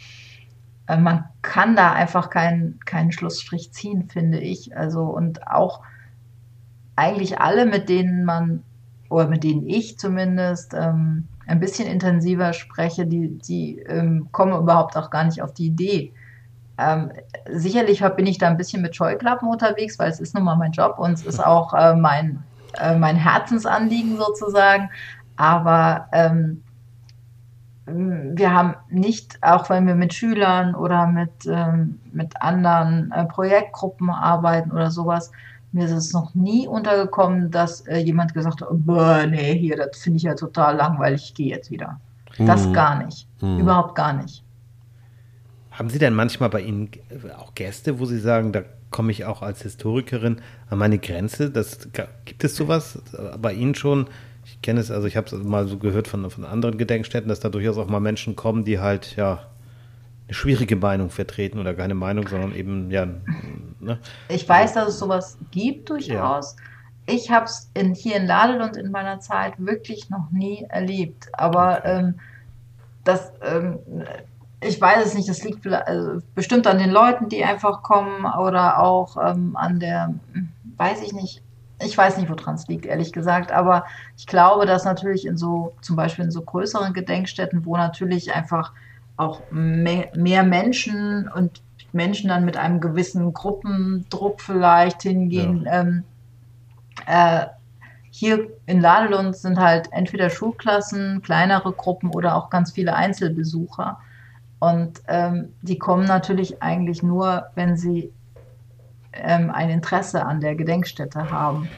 [0.87, 4.77] äh, man kann da einfach keinen keinen Schlussstrich ziehen, finde ich.
[4.77, 5.83] Also und auch
[6.97, 8.63] eigentlich alle, mit denen man
[9.09, 14.97] oder mit denen ich zumindest ähm, ein bisschen intensiver spreche, die, die ähm, kommen überhaupt
[14.97, 16.13] auch gar nicht auf die Idee.
[16.79, 17.11] Ähm,
[17.51, 20.73] sicherlich bin ich da ein bisschen mit Scheuklappen unterwegs, weil es ist nun mal mein
[20.73, 22.43] Job und es ist auch äh, mein,
[22.79, 24.91] äh, mein Herzensanliegen sozusagen.
[25.39, 26.63] Aber ähm,
[27.87, 34.11] wir haben nicht, auch wenn wir mit Schülern oder mit, ähm, mit anderen äh, Projektgruppen
[34.11, 35.31] arbeiten oder sowas,
[35.71, 38.69] mir ist es noch nie untergekommen, dass äh, jemand gesagt hat,
[39.31, 42.01] nee, hier, das finde ich ja total langweilig, ich gehe jetzt wieder.
[42.39, 42.73] Das hm.
[42.73, 43.29] gar nicht.
[43.41, 43.61] Hm.
[43.61, 44.43] Überhaupt gar nicht.
[45.71, 46.91] Haben Sie denn manchmal bei Ihnen
[47.39, 51.51] auch Gäste, wo Sie sagen, da komme ich auch als Historikerin an meine Grenze?
[51.51, 51.89] Das,
[52.25, 53.01] gibt es sowas
[53.41, 54.09] bei Ihnen schon,
[54.59, 57.39] ich kenne es, also ich habe es mal so gehört von, von anderen Gedenkstätten, dass
[57.39, 59.45] da durchaus auch mal Menschen kommen, die halt, ja,
[60.27, 63.07] eine schwierige Meinung vertreten oder keine Meinung, sondern eben, ja.
[63.81, 64.01] Ne?
[64.29, 66.57] Ich weiß, dass es sowas gibt durchaus.
[66.57, 67.15] Ja.
[67.15, 71.29] Ich habe es in, hier in Ladelund in meiner Zeit wirklich noch nie erlebt.
[71.33, 71.99] Aber okay.
[71.99, 72.15] ähm,
[73.05, 73.79] das, ähm,
[74.61, 78.81] ich weiß es nicht, das liegt also bestimmt an den Leuten, die einfach kommen oder
[78.81, 80.15] auch ähm, an der,
[80.77, 81.43] weiß ich nicht,
[81.83, 83.85] ich weiß nicht, woran es liegt, ehrlich gesagt, aber
[84.17, 88.73] ich glaube, dass natürlich in so, zum Beispiel in so größeren Gedenkstätten, wo natürlich einfach
[89.17, 91.63] auch mehr, mehr Menschen und
[91.93, 95.65] Menschen dann mit einem gewissen Gruppendruck vielleicht hingehen.
[95.65, 95.81] Ja.
[95.81, 96.05] Ähm,
[97.07, 97.47] äh,
[98.11, 103.99] hier in Ladelund sind halt entweder Schulklassen, kleinere Gruppen oder auch ganz viele Einzelbesucher.
[104.59, 108.13] Und ähm, die kommen natürlich eigentlich nur, wenn sie
[109.19, 111.69] ähm, ein Interesse an der Gedenkstätte haben.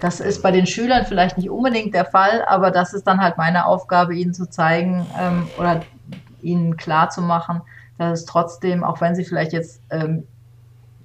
[0.00, 3.38] Das ist bei den Schülern vielleicht nicht unbedingt der Fall, aber das ist dann halt
[3.38, 5.80] meine Aufgabe, ihnen zu zeigen ähm, oder
[6.42, 7.62] ihnen klar zu machen,
[7.98, 10.24] dass es trotzdem, auch wenn sie vielleicht jetzt ähm,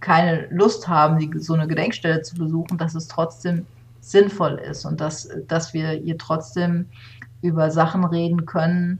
[0.01, 3.65] keine Lust haben, die, so eine Gedenkstelle zu besuchen, dass es trotzdem
[4.01, 6.87] sinnvoll ist und dass, dass wir hier trotzdem
[7.41, 8.99] über Sachen reden können,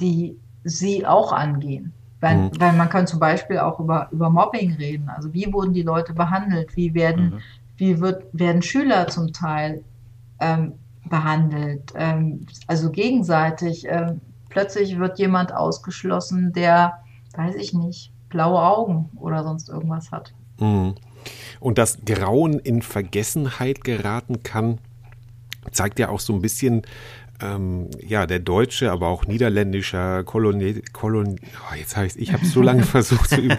[0.00, 1.92] die sie auch angehen.
[2.20, 2.50] Weil, mhm.
[2.58, 5.08] weil man kann zum Beispiel auch über, über Mobbing reden.
[5.08, 6.76] Also wie wurden die Leute behandelt?
[6.76, 7.40] Wie werden, mhm.
[7.76, 9.84] wie wird, werden Schüler zum Teil
[10.40, 10.74] ähm,
[11.08, 11.92] behandelt?
[11.94, 13.86] Ähm, also gegenseitig.
[13.88, 16.98] Ähm, plötzlich wird jemand ausgeschlossen, der,
[17.36, 20.34] weiß ich nicht, blaue Augen oder sonst irgendwas hat.
[20.58, 20.96] Mhm.
[21.60, 24.78] Und dass Grauen in Vergessenheit geraten kann,
[25.70, 26.82] zeigt ja auch so ein bisschen,
[27.40, 32.62] ähm, ja, der deutsche, aber auch niederländischer Kolonial, Kolon, oh, jetzt heißt ich habe so
[32.62, 33.58] lange versucht zu üben,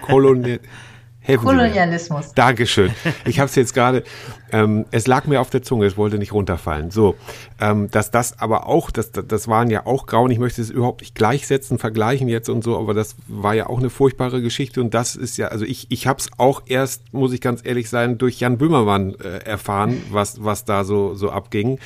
[1.21, 2.33] Helfen Kolonialismus.
[2.33, 2.91] Dankeschön.
[3.25, 4.03] Ich habe es jetzt gerade,
[4.51, 6.91] ähm, es lag mir auf der Zunge, es wollte nicht runterfallen.
[6.91, 7.15] So,
[7.59, 11.01] ähm, dass das aber auch, das, das waren ja auch Grauen, ich möchte es überhaupt
[11.01, 14.93] nicht gleichsetzen, vergleichen jetzt und so, aber das war ja auch eine furchtbare Geschichte und
[14.93, 18.17] das ist ja, also ich, ich habe es auch erst, muss ich ganz ehrlich sein,
[18.17, 21.79] durch Jan Böhmermann äh, erfahren, was, was da so, so abging.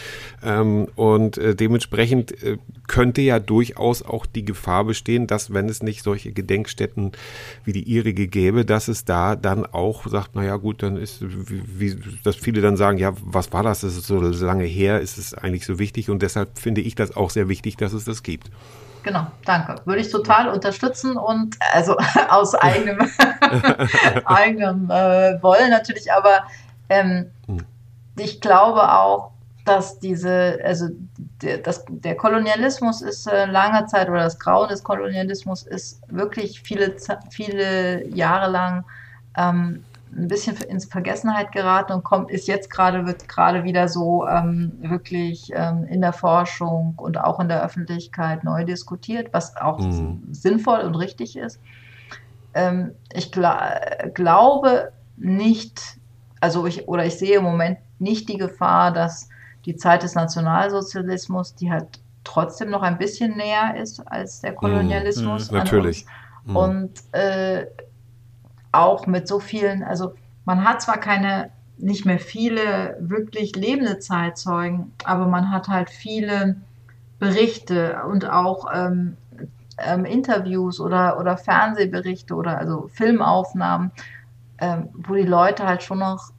[0.44, 2.58] Ähm, und äh, dementsprechend äh,
[2.88, 7.14] könnte ja durchaus auch die Gefahr bestehen, dass wenn es nicht solche Gedenkstätten
[7.66, 11.64] wie die ihrige gäbe, dass es da dann auch sagt, naja gut, dann ist, wie,
[11.80, 15.18] wie, dass viele dann sagen, ja, was war das, das ist so lange her, ist
[15.18, 18.22] es eigentlich so wichtig und deshalb finde ich das auch sehr wichtig, dass es das
[18.22, 18.50] gibt.
[19.02, 19.76] Genau, danke.
[19.86, 21.98] Würde ich total unterstützen und also
[22.30, 23.00] aus eigenem,
[24.26, 26.44] eigenem äh, Wollen natürlich, aber
[26.90, 27.66] ähm, hm.
[28.18, 29.32] ich glaube auch,
[29.66, 30.90] dass diese, also
[31.42, 36.62] der, das, der Kolonialismus ist äh, lange Zeit oder das Grauen des Kolonialismus ist wirklich
[36.62, 36.96] viele,
[37.32, 38.84] viele Jahre lang
[39.38, 39.84] ähm,
[40.16, 44.74] ein bisschen ins Vergessenheit geraten und kommt, ist jetzt gerade, wird gerade wieder so ähm,
[44.82, 50.24] wirklich ähm, in der Forschung und auch in der Öffentlichkeit neu diskutiert, was auch mhm.
[50.32, 51.60] sinnvoll und richtig ist.
[52.54, 53.80] Ähm, ich gla
[54.14, 55.98] glaube nicht,
[56.42, 59.30] also ich, oder ich sehe im Moment nicht die Gefahr, dass
[59.66, 61.88] die Zeit des Nationalsozialismus, die halt
[62.24, 64.58] trotzdem noch ein bisschen näher ist als der mhm.
[64.58, 65.52] Kolonialismus.
[65.52, 66.06] Mhm, natürlich.
[66.46, 66.56] Mhm.
[66.56, 67.66] Und äh,
[68.74, 70.14] auch mit so vielen, also
[70.46, 76.58] man hat zwar keine, nicht mehr viele wirklich lebende Zeitzeugen, aber man hat halt viele
[77.20, 79.16] Berichte und auch ähm,
[79.78, 83.92] ähm, Interviews oder, oder Fernsehberichte oder also Filmaufnahmen,
[84.60, 86.32] ähm, wo die Leute halt schon noch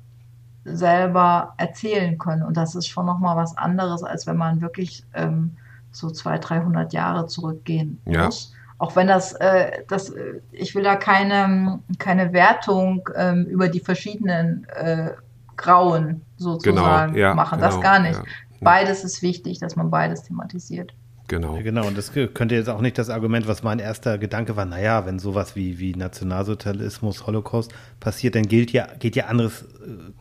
[0.65, 2.43] selber erzählen können.
[2.43, 5.57] Und das ist schon nochmal was anderes, als wenn man wirklich ähm,
[5.91, 8.27] so 200, 300 Jahre zurückgehen ja.
[8.27, 8.54] muss
[8.85, 10.13] auch wenn das, äh, das
[10.53, 15.13] ich will da keine, keine Wertung ähm, über die verschiedenen äh,
[15.57, 17.61] Grauen sozusagen genau, ja, machen.
[17.61, 18.17] Genau, das gar nicht.
[18.17, 18.25] Ja.
[18.61, 20.93] Beides ist wichtig, dass man beides thematisiert.
[21.29, 21.57] Genau.
[21.57, 24.67] Ja, genau, und das könnte jetzt auch nicht das Argument, was mein erster Gedanke war,
[24.67, 30.13] naja, wenn sowas wie, wie Nationalsozialismus, Holocaust passiert, dann gilt ja, geht ja anderes äh,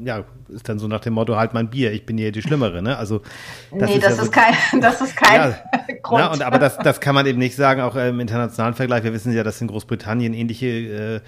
[0.00, 2.82] ja, ist dann so nach dem Motto, halt mein Bier, ich bin hier die Schlimmere,
[2.82, 2.96] ne?
[2.96, 3.22] Also,
[3.70, 5.58] das nee, ist das, ja ist so, kein, das ist kein ja,
[6.02, 6.20] Grund.
[6.20, 9.04] Na, und, aber das, das kann man eben nicht sagen, auch im internationalen Vergleich.
[9.04, 11.20] Wir wissen ja, dass in Großbritannien ähnliche äh,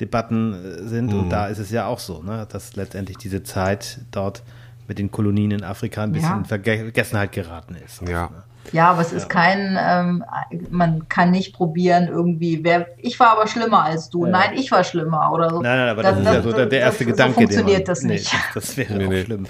[0.00, 1.20] Debatten äh, sind mhm.
[1.20, 2.46] und da ist es ja auch so, ne?
[2.50, 4.42] dass letztendlich diese Zeit dort
[4.88, 6.38] mit den Kolonien in Afrika ein bisschen ja.
[6.38, 8.02] in Vergessenheit geraten ist.
[8.02, 8.24] Ja.
[8.26, 8.42] Ne?
[8.72, 10.24] Ja, aber es ist kein, ähm,
[10.70, 14.24] man kann nicht probieren irgendwie, wer, ich war aber schlimmer als du.
[14.26, 14.32] Ja.
[14.32, 15.60] Nein, ich war schlimmer oder so.
[15.60, 17.34] Nein, nein, aber das, das ist ja so der, der erste das, Gedanke.
[17.34, 18.32] So funktioniert man, das nicht.
[18.32, 19.24] Nee, das, das wäre nee, nee.
[19.24, 19.46] schlimm.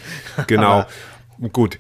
[0.47, 0.85] Genau.
[1.53, 1.79] Gut.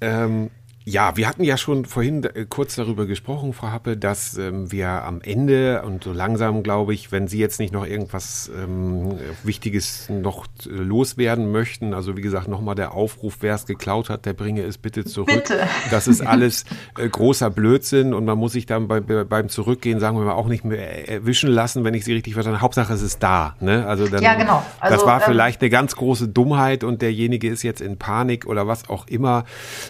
[0.00, 0.50] Ähm,
[0.88, 4.88] ja, wir hatten ja schon vorhin äh, kurz darüber gesprochen, Frau Happe, dass ähm, wir
[4.88, 10.08] am Ende und so langsam, glaube ich, wenn Sie jetzt nicht noch irgendwas ähm, Wichtiges
[10.08, 14.32] noch äh, loswerden möchten, also wie gesagt, nochmal der Aufruf, wer es geklaut hat, der
[14.32, 15.26] bringe es bitte zurück.
[15.26, 15.66] Bitte.
[15.90, 16.64] Das ist alles
[16.98, 20.46] äh, großer Blödsinn und man muss sich dann bei, beim Zurückgehen, sagen wir mal, auch
[20.46, 22.64] nicht mehr erwischen lassen, wenn ich Sie richtig verstanden habe.
[22.64, 23.56] Hauptsache es ist da.
[23.60, 23.86] Ne?
[23.86, 24.64] Also dann, ja, genau.
[24.78, 28.46] Also, das war ähm, vielleicht eine ganz große Dummheit und derjenige ist jetzt in Panik
[28.46, 29.44] oder was auch immer.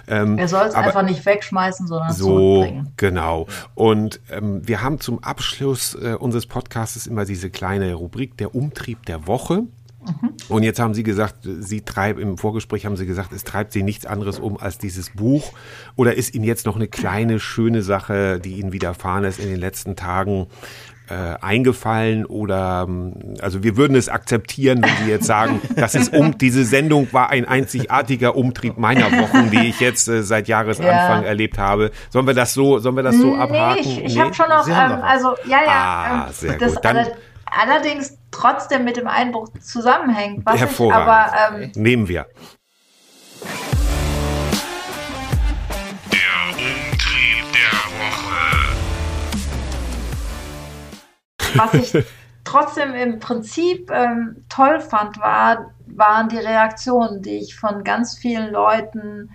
[0.08, 2.92] Ähm, er soll es einfach nicht wegschmeißen, sondern so, zurückbringen.
[2.96, 3.46] Genau.
[3.74, 9.06] Und ähm, wir haben zum Abschluss äh, unseres Podcasts immer diese kleine Rubrik, der Umtrieb
[9.06, 9.64] der Woche.
[10.06, 10.32] Mhm.
[10.48, 13.82] Und jetzt haben Sie gesagt, Sie treibt im Vorgespräch haben Sie gesagt, es treibt Sie
[13.82, 15.52] nichts anderes um als dieses Buch.
[15.96, 19.58] Oder ist Ihnen jetzt noch eine kleine schöne Sache, die Ihnen widerfahren ist in den
[19.58, 20.46] letzten Tagen,
[21.08, 26.12] äh, eingefallen oder ähm, also wir würden es akzeptieren, wenn Sie jetzt sagen, das ist
[26.12, 31.22] um diese Sendung war ein einzigartiger Umtrieb meiner Wochen, die ich jetzt äh, seit Jahresanfang
[31.22, 31.28] ja.
[31.28, 31.90] erlebt habe.
[32.10, 33.80] Sollen wir das so, sollen wir das so nee, abhaken?
[33.80, 34.20] Ich, ich nee?
[34.20, 36.84] habe schon noch, ähm, also ja, ja, ah, ähm, sehr das gut.
[36.84, 40.44] Dann, alle, allerdings trotzdem mit dem Einbruch zusammenhängt.
[40.44, 41.06] Was hervorragend.
[41.06, 42.26] Ich aber, ähm, Nehmen wir.
[51.56, 52.04] Was ich
[52.44, 58.52] trotzdem im Prinzip ähm, toll fand, war, waren die Reaktionen, die ich von ganz vielen
[58.52, 59.30] Leuten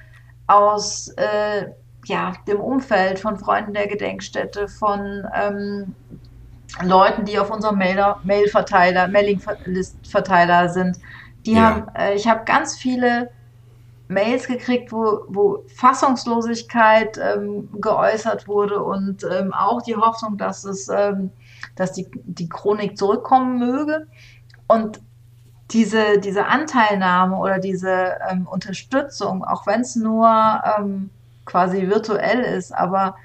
[0.47, 1.67] aus äh,
[2.05, 5.95] ja, dem Umfeld, von Freunden der Gedenkstätte, von ähm,
[6.83, 10.97] Leuten, die auf unserem Mail-Verteiler, Mailing-Verteiler sind.
[11.45, 11.61] Die ja.
[11.61, 13.29] haben, äh, ich habe ganz viele
[14.07, 20.89] Mails gekriegt, wo, wo Fassungslosigkeit ähm, geäußert wurde und ähm, auch die Hoffnung, dass es
[20.89, 21.31] ähm,
[21.75, 24.07] dass die, die Chronik zurückkommen möge.
[24.67, 25.01] Und
[25.71, 30.27] diese, diese Anteilnahme oder diese ähm, Unterstützung, auch wenn es nur
[30.77, 31.09] ähm,
[31.45, 33.15] quasi virtuell ist, aber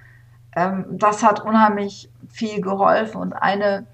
[0.55, 3.21] ähm, das hat unheimlich viel geholfen.
[3.21, 3.87] Und eine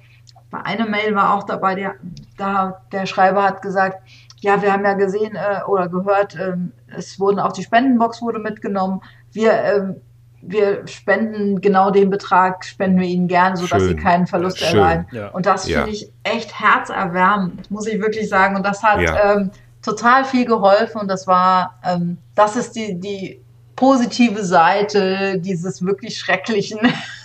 [0.53, 1.95] bei einer Mail war auch dabei, der,
[2.37, 4.07] da der Schreiber hat gesagt,
[4.41, 8.39] ja, wir haben ja gesehen äh, oder gehört, ähm, es wurden auch die Spendenbox wurde
[8.39, 9.01] mitgenommen.
[9.33, 9.97] Wir ähm,
[10.43, 13.97] wir spenden genau den Betrag, spenden wir ihnen gern, sodass Schön.
[13.97, 14.79] sie keinen Verlust Schön.
[14.79, 15.07] erleiden.
[15.13, 15.29] Ja.
[15.29, 15.87] Und das finde ja.
[15.87, 18.57] ich echt herzerwärmend, muss ich wirklich sagen.
[18.57, 19.35] Und das hat ja.
[19.35, 19.51] ähm,
[19.83, 23.41] total viel geholfen und das war, ähm, das ist die, die
[23.77, 26.79] positive Seite dieses wirklich schrecklichen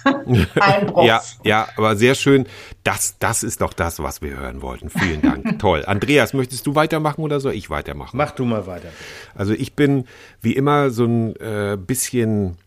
[0.59, 1.05] Einbruchs.
[1.05, 2.47] Ja, ja, aber sehr schön.
[2.83, 4.89] Das, das ist doch das, was wir hören wollten.
[4.89, 5.59] Vielen Dank.
[5.59, 5.83] Toll.
[5.85, 8.17] Andreas, möchtest du weitermachen oder soll ich weitermachen?
[8.17, 8.89] Mach du mal weiter.
[9.35, 10.05] Also ich bin
[10.41, 12.57] wie immer so ein äh, bisschen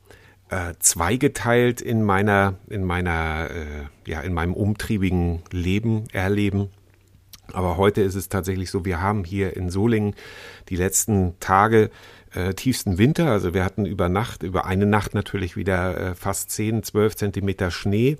[0.51, 6.71] äh, zweigeteilt in meiner, in meiner, äh, ja, in meinem umtriebigen Leben, Erleben.
[7.53, 10.15] Aber heute ist es tatsächlich so, wir haben hier in Solingen
[10.69, 11.91] die letzten Tage
[12.35, 13.31] äh, tiefsten Winter.
[13.31, 17.71] Also wir hatten über Nacht, über eine Nacht natürlich wieder äh, fast 10, 12 Zentimeter
[17.71, 18.19] Schnee,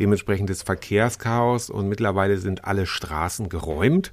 [0.00, 4.12] dementsprechendes Verkehrschaos und mittlerweile sind alle Straßen geräumt.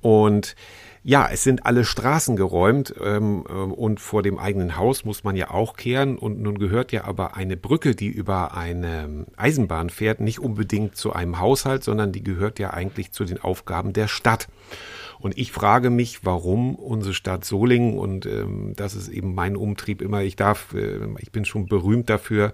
[0.00, 0.56] Und
[1.04, 5.34] ja, es sind alle Straßen geräumt ähm, ähm, und vor dem eigenen Haus muss man
[5.34, 6.16] ja auch kehren.
[6.16, 11.12] Und nun gehört ja aber eine Brücke, die über eine Eisenbahn fährt, nicht unbedingt zu
[11.12, 14.48] einem Haushalt, sondern die gehört ja eigentlich zu den Aufgaben der Stadt.
[15.22, 20.02] Und ich frage mich, warum unsere Stadt Solingen, und ähm, das ist eben mein Umtrieb
[20.02, 22.52] immer, ich darf, äh, ich bin schon berühmt dafür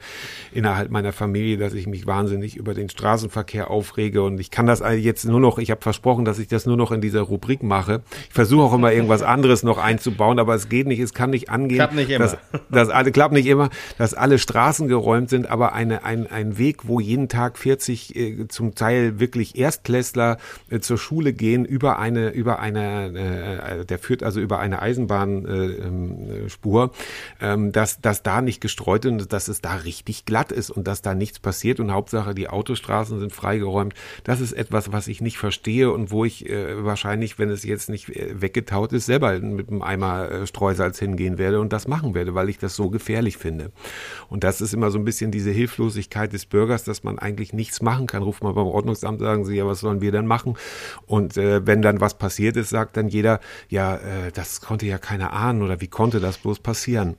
[0.53, 4.23] innerhalb meiner Familie, dass ich mich wahnsinnig über den Straßenverkehr aufrege.
[4.23, 6.93] Und ich kann das jetzt nur noch, ich habe versprochen, dass ich das nur noch
[6.93, 8.03] in dieser Rubrik mache.
[8.29, 11.49] Ich versuche auch immer irgendwas anderes noch einzubauen, aber es geht nicht, es kann nicht
[11.49, 11.79] angehen.
[11.79, 12.27] Klappt nicht immer.
[12.27, 12.37] Dass,
[12.71, 16.87] dass alle, klappt nicht immer, dass alle Straßen geräumt sind, aber eine, ein, ein Weg,
[16.87, 20.37] wo jeden Tag 40 äh, zum Teil wirklich Erstklässler
[20.69, 26.93] äh, zur Schule gehen, über eine, über eine, äh, der führt also über eine Eisenbahnspur,
[27.41, 30.87] äh, ähm, dass, dass da nicht gestreut und dass es da richtig glatt ist und
[30.87, 33.95] dass da nichts passiert und Hauptsache die Autostraßen sind freigeräumt.
[34.25, 37.89] Das ist etwas, was ich nicht verstehe und wo ich äh, wahrscheinlich, wenn es jetzt
[37.89, 42.15] nicht äh, weggetaut ist, selber mit einem Eimer äh, Streusalz hingehen werde und das machen
[42.15, 43.71] werde, weil ich das so gefährlich finde.
[44.29, 47.83] Und das ist immer so ein bisschen diese Hilflosigkeit des Bürgers, dass man eigentlich nichts
[47.83, 48.23] machen kann.
[48.23, 50.57] Ruft man beim Ordnungsamt, sagen sie, ja, was sollen wir denn machen?
[51.07, 54.87] Und äh, wenn dann was passiert, passiert ist, sagt dann jeder, ja, äh, das konnte
[54.87, 57.17] ja keiner ahnen oder wie konnte das bloß passieren?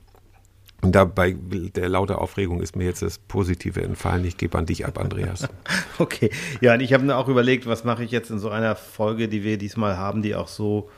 [0.82, 4.24] Und dabei der laute Aufregung ist mir jetzt das Positive entfallen.
[4.24, 5.46] Ich gebe an dich ab, Andreas.
[5.98, 6.30] okay.
[6.62, 9.28] Ja, und ich habe mir auch überlegt, was mache ich jetzt in so einer Folge,
[9.28, 10.88] die wir diesmal haben, die auch so,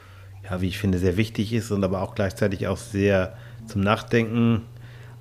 [0.44, 4.62] ja, wie ich finde, sehr wichtig ist und aber auch gleichzeitig auch sehr zum Nachdenken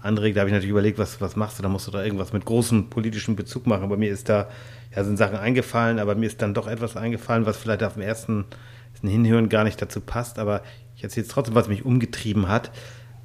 [0.04, 0.38] anregt.
[0.38, 1.64] Da habe ich natürlich überlegt, was, was machst du?
[1.64, 3.90] Da musst du da irgendwas mit großem politischen Bezug machen.
[3.90, 4.48] Bei mir ist da,
[4.96, 8.04] ja, sind Sachen eingefallen, aber mir ist dann doch etwas eingefallen, was vielleicht auf dem
[8.04, 8.46] ersten
[9.04, 10.62] ein Hinhören gar nicht dazu passt, aber
[10.96, 12.72] ich erzähle jetzt trotzdem, was mich umgetrieben hat.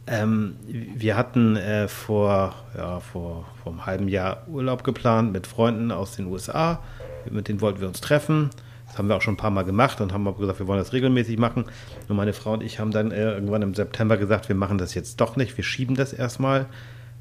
[0.07, 5.91] Ähm, wir hatten äh, vor, ja, vor, vor einem halben Jahr Urlaub geplant mit Freunden
[5.91, 6.81] aus den USA.
[7.29, 8.51] Mit denen wollten wir uns treffen.
[8.87, 10.79] Das haben wir auch schon ein paar Mal gemacht und haben auch gesagt, wir wollen
[10.79, 11.65] das regelmäßig machen.
[12.09, 14.95] Und meine Frau und ich haben dann äh, irgendwann im September gesagt, wir machen das
[14.95, 16.67] jetzt doch nicht, wir schieben das erstmal,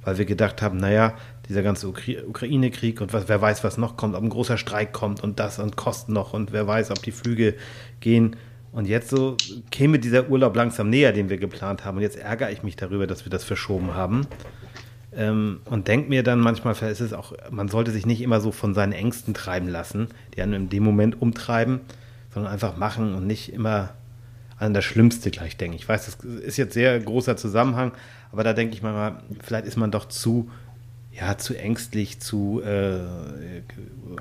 [0.04, 1.16] weil wir gedacht haben, naja,
[1.50, 4.94] dieser ganze Ukra Ukraine-Krieg und was, wer weiß, was noch kommt, ob ein großer Streik
[4.94, 7.56] kommt und das und Kosten noch und wer weiß, ob die Flüge
[8.00, 8.36] gehen.
[8.72, 9.38] Und jetzt so
[9.72, 11.98] käme dieser Urlaub langsam näher, den wir geplant haben.
[11.98, 14.28] Und jetzt ärgere ich mich darüber, dass wir das verschoben haben.
[15.16, 18.52] Ähm, und denke mir dann manchmal, ist es auch, man sollte sich nicht immer so
[18.52, 21.80] von seinen Ängsten treiben lassen, die einen in dem Moment umtreiben,
[22.34, 23.94] sondern einfach machen und nicht immer
[24.58, 25.78] an das Schlimmste gleich denken.
[25.78, 27.94] Ich weiß, das ist jetzt sehr großer Zusammenhang,
[28.32, 30.50] aber da denke ich mal, vielleicht ist man doch zu
[31.18, 33.00] ja, zu ängstlich, zu äh,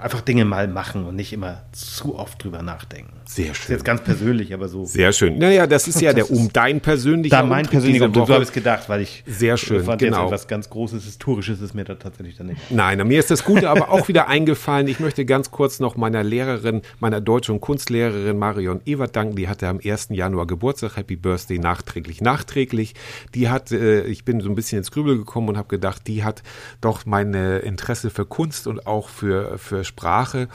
[0.01, 3.13] einfach Dinge mal machen und nicht immer zu oft drüber nachdenken.
[3.25, 3.53] Sehr schön.
[3.53, 4.85] Das ist jetzt ganz persönlich, aber so.
[4.85, 5.39] Sehr schön.
[5.39, 7.39] Naja, das ist ja das der um dein persönlicher.
[7.39, 10.19] Da mein persönlicher Umtrieb, so habe ich es gedacht, weil ich sehr schön, fand genau.
[10.19, 12.71] jetzt etwas ganz Großes, Historisches ist mir da tatsächlich dann nicht.
[12.71, 14.87] Nein, mir ist das Gute aber auch wieder eingefallen.
[14.87, 19.37] Ich möchte ganz kurz noch meiner Lehrerin, meiner Deutsch- und Kunstlehrerin Marion Ewert danken.
[19.37, 20.09] Die hatte am 1.
[20.11, 20.97] Januar Geburtstag.
[20.97, 22.95] Happy Birthday nachträglich, nachträglich.
[23.35, 26.23] Die hat, äh, ich bin so ein bisschen ins Grübel gekommen und habe gedacht, die
[26.25, 26.43] hat
[26.85, 30.49] doch mein Interesse für Kunst und auch für, für Sprache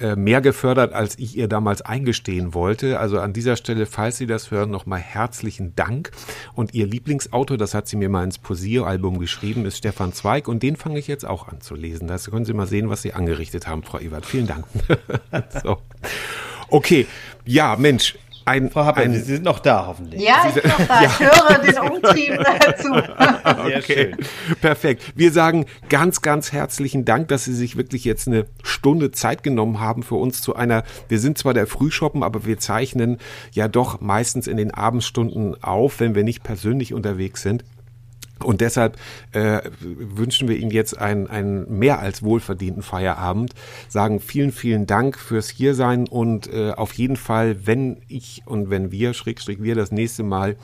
[0.00, 3.00] äh, mehr gefördert, als ich ihr damals eingestehen wollte.
[3.00, 6.12] Also an dieser Stelle, falls Sie das hören, nochmal herzlichen Dank.
[6.54, 10.62] Und Ihr Lieblingsautor, das hat sie mir mal ins Posieralbum geschrieben, ist Stefan Zweig und
[10.62, 12.06] den fange ich jetzt auch an zu lesen.
[12.06, 14.24] Da können Sie mal sehen, was Sie angerichtet haben, Frau Ewert.
[14.24, 14.66] Vielen Dank.
[15.64, 15.78] so.
[16.70, 17.06] Okay,
[17.44, 18.16] ja, Mensch,
[18.48, 20.22] ein, Frau Happel, ein, Sie sind noch da, hoffentlich.
[20.22, 21.02] Ja, ich bin noch da.
[21.04, 22.94] Ich höre den Umtrieb dazu.
[22.94, 24.14] Sehr okay.
[24.16, 24.16] schön.
[24.60, 25.12] Perfekt.
[25.14, 29.80] Wir sagen ganz, ganz herzlichen Dank, dass Sie sich wirklich jetzt eine Stunde Zeit genommen
[29.80, 33.18] haben für uns zu einer, wir sind zwar der Frühschoppen, aber wir zeichnen
[33.52, 37.64] ja doch meistens in den Abendstunden auf, wenn wir nicht persönlich unterwegs sind
[38.42, 38.96] Und deshalb
[39.32, 43.54] äh, wünschen wir Ihnen jetzt einen, einen mehr als wohlverdienten Feierabend,
[43.88, 48.92] sagen vielen, vielen Dank fürs Hiersein und äh, auf jeden Fall, wenn ich und wenn
[48.92, 50.56] wir, Schrägstrich wir, das nächste Mal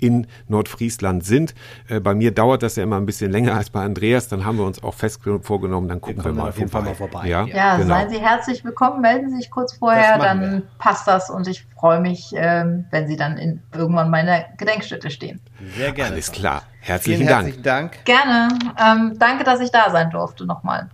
[0.00, 1.54] in Nordfriesland sind.
[1.88, 4.58] Äh, bei mir dauert das ja immer ein bisschen länger als bei Andreas, dann haben
[4.58, 7.26] wir uns auch fest vorgenommen, dann gucken wir, wir mal, auf jeden Fall mal vorbei.
[7.26, 7.94] Ja, ja genau.
[7.94, 10.62] seien Sie herzlich willkommen, melden Sie sich kurz vorher, dann wir.
[10.78, 15.40] passt das und ich freue mich, ähm, wenn Sie dann in, irgendwann meiner Gedenkstätte stehen.
[15.76, 16.12] Sehr gerne.
[16.12, 16.62] Alles klar.
[16.80, 17.44] Herzlichen Vielen Dank.
[17.46, 18.04] Herzlichen Dank.
[18.04, 18.48] Gerne.
[18.78, 20.88] Ähm, danke, dass ich da sein durfte nochmal.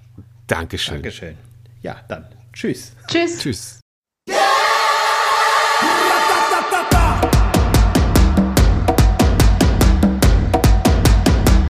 [0.47, 0.97] Dankeschön.
[0.97, 1.37] Dankeschön.
[1.83, 2.95] Ja, dann tschüss.
[3.07, 3.39] Tschüss.
[3.39, 3.81] Tschüss.